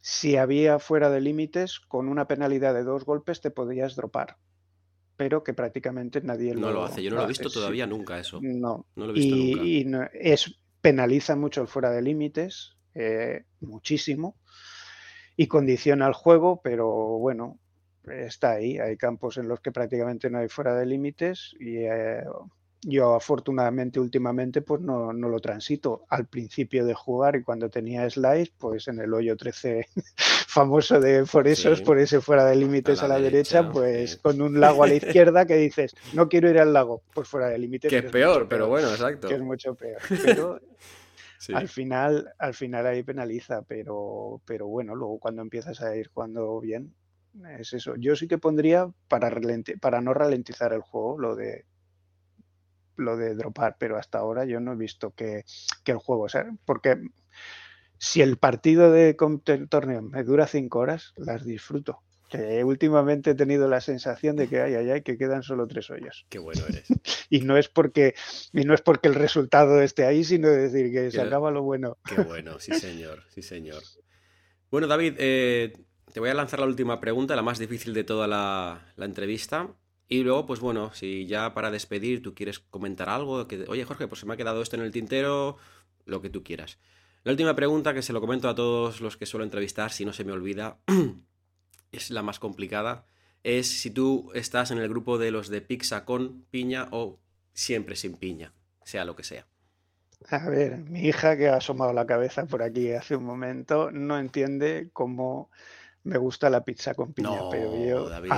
[0.00, 4.36] si había fuera de límites, con una penalidad de dos golpes te podías dropar.
[5.16, 7.02] Pero que prácticamente nadie no lo, hace.
[7.02, 8.40] Yo no lo he visto todavía nunca eso.
[8.42, 8.86] No.
[8.96, 10.10] No lo he visto y, nunca.
[10.12, 14.36] Y es, penaliza mucho el fuera de límites, eh, muchísimo,
[15.36, 16.88] y condiciona el juego, pero
[17.18, 17.60] bueno,
[18.08, 18.78] está ahí.
[18.78, 22.24] Hay campos en los que prácticamente no hay fuera de límites y eh,
[22.82, 26.04] yo afortunadamente últimamente pues no, no, lo transito.
[26.08, 29.86] Al principio de jugar y cuando tenía slice, pues en el hoyo 13
[30.48, 34.60] famoso de por eso por ese fuera de límites a la, derecha, pues con un
[34.60, 37.90] lago a la izquierda que dices, no quiero ir al lago, pues fuera de límites.
[37.90, 39.28] Que es peor, pero bueno, exacto.
[39.28, 40.00] Que es mucho peor.
[40.24, 40.60] Pero
[41.52, 46.58] al final, al final ahí penaliza, pero, pero bueno, luego cuando empiezas a ir jugando
[46.60, 46.94] bien,
[47.58, 47.94] es eso.
[47.96, 49.30] Yo sí que pondría para,
[49.80, 51.64] para no ralentizar el juego lo de
[52.96, 55.44] lo de dropar, pero hasta ahora yo no he visto que,
[55.84, 57.00] el juego, o sea, porque
[57.98, 59.14] si el partido de
[59.68, 62.00] torneo me dura cinco horas, las disfruto.
[62.28, 65.90] Que últimamente he tenido la sensación de que ay, ay, ay, que quedan solo tres
[65.90, 66.26] hoyos.
[66.28, 66.86] Qué bueno eres.
[67.30, 68.14] y no es porque,
[68.52, 71.98] y no es porque el resultado esté ahí, sino decir que se acaba lo bueno.
[72.04, 73.82] Qué bueno, sí señor, sí señor.
[74.70, 75.72] Bueno, David, eh,
[76.14, 79.70] te voy a lanzar la última pregunta, la más difícil de toda la, entrevista.
[80.06, 84.06] Y luego, pues bueno, si ya para despedir tú quieres comentar algo, que, oye Jorge,
[84.06, 85.56] pues se me ha quedado esto en el tintero,
[86.04, 86.78] lo que tú quieras.
[87.24, 90.12] La última pregunta, que se lo comento a todos los que suelo entrevistar, si no
[90.12, 90.78] se me olvida,
[91.90, 93.06] es la más complicada,
[93.42, 97.18] es si tú estás en el grupo de los de pizza con piña o
[97.54, 98.52] siempre sin piña,
[98.84, 99.48] sea lo que sea.
[100.30, 104.16] A ver, mi hija que ha asomado la cabeza por aquí hace un momento no
[104.16, 105.50] entiende cómo
[106.04, 108.28] me gusta la pizza con piña, pero yo a, mí,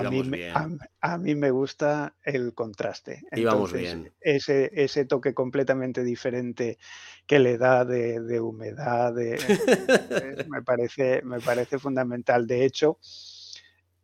[1.00, 3.24] a, mí, me gusta el contraste.
[3.32, 4.12] bien.
[4.20, 6.78] Ese, ese toque completamente diferente
[7.26, 12.46] que le da de, humedad, me, parece, me parece fundamental.
[12.46, 12.98] De hecho,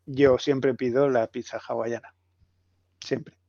[0.06, 2.14] yo siempre pido la pizza hawaiana.
[3.00, 3.41] Siempre.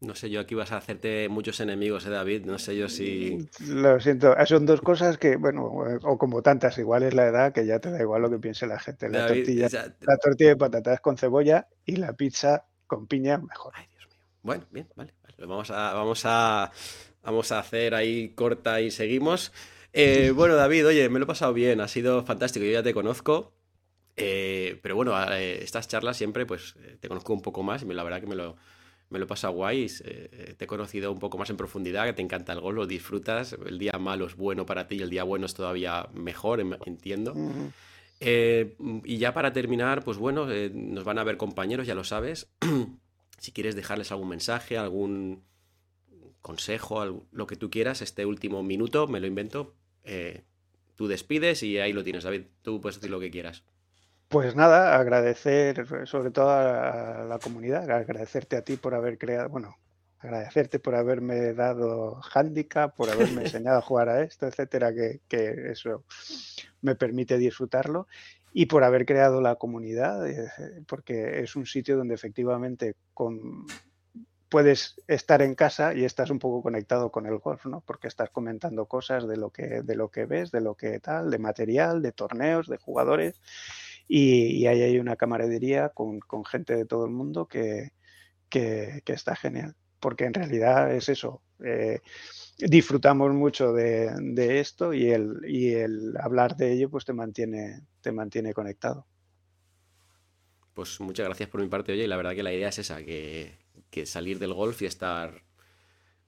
[0.00, 2.44] No sé yo, aquí vas a hacerte muchos enemigos, ¿eh, David?
[2.44, 3.48] No sé yo si...
[3.66, 7.64] Lo siento, son dos cosas que, bueno, o como tantas, igual es la edad que
[7.64, 9.08] ya te da igual lo que piense la gente.
[9.08, 9.68] La, tortilla,
[10.00, 13.72] la tortilla de patatas con cebolla y la pizza con piña mejor.
[13.74, 14.20] Ay, Dios mío.
[14.42, 15.14] Bueno, bien, vale.
[15.38, 16.72] Vamos, a, vamos, a,
[17.22, 19.52] vamos a hacer ahí corta y seguimos.
[19.94, 22.92] Eh, bueno, David, oye, me lo he pasado bien, ha sido fantástico, yo ya te
[22.92, 23.54] conozco.
[24.14, 28.02] Eh, pero bueno, eh, estas charlas siempre, pues, te conozco un poco más y la
[28.02, 28.56] verdad que me lo
[29.08, 32.12] me lo he pasado guay, eh, te he conocido un poco más en profundidad, que
[32.12, 35.10] te encanta el gol, lo disfrutas, el día malo es bueno para ti y el
[35.10, 37.34] día bueno es todavía mejor, em, entiendo.
[38.18, 42.02] Eh, y ya para terminar, pues bueno, eh, nos van a ver compañeros, ya lo
[42.02, 42.48] sabes.
[43.38, 45.44] si quieres dejarles algún mensaje, algún
[46.40, 49.74] consejo, lo que tú quieras, este último minuto, me lo invento,
[50.94, 53.64] tú despides y ahí lo tienes, David, tú puedes decir lo que quieras.
[54.28, 59.76] Pues nada, agradecer sobre todo a la comunidad, agradecerte a ti por haber creado, bueno,
[60.18, 65.20] agradecerte por haberme dado handicap, por haberme enseñado a jugar a esto, etcétera, que,
[65.70, 66.04] eso
[66.82, 68.08] me permite disfrutarlo
[68.52, 70.50] y por haber creado la comunidad, eh,
[70.88, 73.64] porque es un sitio donde efectivamente con,
[74.48, 77.80] puedes estar en casa y estás un poco conectado con el golf, ¿no?
[77.82, 81.30] Porque estás comentando cosas de lo que, de lo que ves, de lo que tal,
[81.30, 83.40] de material, de torneos, de jugadores
[84.08, 87.92] y, ahí hay una camaradería con, gente de todo el mundo que,
[88.50, 91.42] está genial, porque en realidad es eso.
[91.64, 92.00] Eh,
[92.58, 98.12] disfrutamos mucho de, esto y el, y el hablar de ello pues te mantiene, te
[98.12, 99.06] mantiene conectado.
[100.74, 103.02] Pues muchas gracias por mi parte, oye, y la verdad que la idea es esa,
[103.02, 103.56] que,
[103.90, 105.42] que salir del golf y estar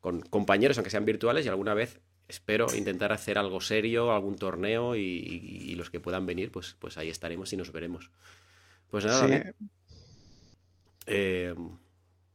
[0.01, 4.95] con compañeros, aunque sean virtuales, y alguna vez espero intentar hacer algo serio, algún torneo
[4.95, 8.11] y, los que puedan venir, pues, pues ahí estaremos y nos veremos.
[8.91, 9.55] Pues nada,
[11.07, 11.55] eh,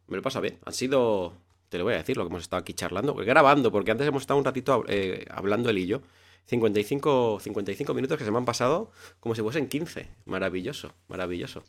[0.08, 0.58] me lo pasa bien.
[0.66, 1.34] Han sido,
[1.70, 4.24] te lo voy a decir, lo que hemos estado aquí charlando, grabando, porque antes hemos
[4.24, 6.02] estado un ratito eh, hablando él y yo.
[6.46, 10.08] 55, 55 minutos que se me han pasado como si fuesen 15.
[10.26, 11.64] Maravilloso, maravilloso.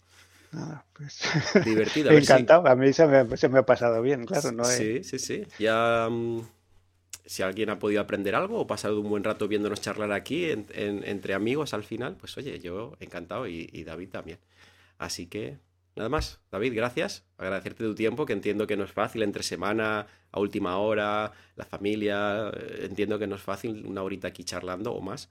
[0.51, 1.20] Nada, pues.
[1.64, 2.11] Divertido.
[2.12, 4.53] Encantado, a mí se me, ha pasado bien, claro.
[4.53, 4.64] ¿no?
[4.64, 5.47] Sí, sí, sí.
[5.59, 6.09] Ya.
[6.11, 6.41] Mm,
[7.27, 11.35] si alguien ha podido aprender algo o pasado un buen rato viéndonos charlar aquí entre
[11.35, 14.39] amigos al final, pues oye, yo encantado y, David también.
[14.99, 15.59] Así que
[15.97, 17.25] nada más, David, gracias.
[17.39, 21.64] Agradecerte tu tiempo, que entiendo que no es fácil entre semana, a última hora, la
[21.64, 25.31] familia, eh, entiendo que no es fácil una horita aquí charlando o más.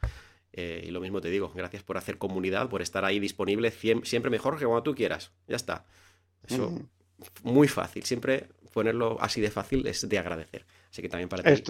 [0.51, 4.29] Eh, y lo mismo te digo, gracias por hacer comunidad, por estar ahí disponible siempre
[4.29, 5.31] mejor que cuando tú quieras.
[5.47, 5.85] Ya está.
[6.47, 6.79] Eso,
[7.43, 8.03] muy fácil.
[8.03, 10.65] Siempre ponerlo así de fácil es de agradecer.
[10.93, 11.63] Así que también para ti.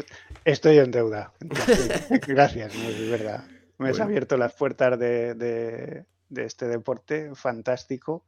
[0.43, 1.31] Estoy, en deuda.
[2.27, 3.45] Gracias, es verdad.
[3.77, 6.03] Me has abierto las puertas de,
[6.35, 8.25] este deporte fantástico.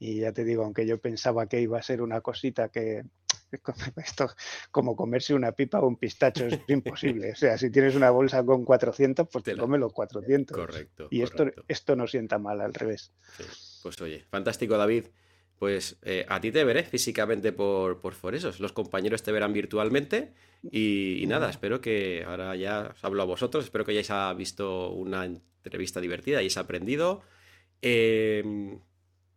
[0.00, 3.04] Y ya te digo, aunque yo pensaba que iba a ser una cosita que,
[4.04, 4.30] esto
[4.72, 7.30] como comerse una pipa o un pistacho es imposible.
[7.30, 10.56] O sea, si tienes una bolsa con 400, pues te, come los 400.
[10.56, 11.06] Correcto.
[11.12, 13.12] Y Esto, esto no sienta mal, al revés.
[13.84, 15.04] Pues oye, fantástico David.
[15.62, 18.58] Pues eh, a ti te veré físicamente por, por Foresos.
[18.58, 20.32] Los compañeros te verán virtualmente.
[20.72, 23.62] Y, nada, espero que ahora ya os hablo a vosotros.
[23.62, 27.22] Espero que hayáis visto una entrevista divertida, hayáis aprendido.
[27.80, 28.80] Em,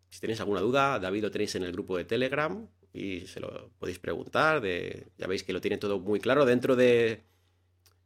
[0.09, 3.69] si tenéis alguna duda, David lo tenéis en el grupo de Telegram y se lo
[3.77, 4.61] podéis preguntar.
[4.61, 6.43] De, ya veis que lo tiene todo muy claro.
[6.45, 7.21] Dentro de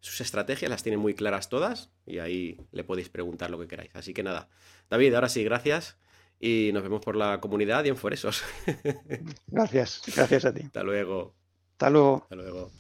[0.02, 3.92] sus estrategias las tiene muy claras todas y ahí le podéis preguntar lo que queráis.
[3.94, 4.50] Así que nada,
[4.90, 5.96] David, ahora sí, gracias
[6.40, 8.44] y nos vemos por la comunidad y en Foresos.
[9.48, 10.62] Gracias, gracias a ti.
[10.66, 11.36] Hasta luego.
[11.74, 12.24] Hasta luego.
[12.24, 12.72] Hasta luego.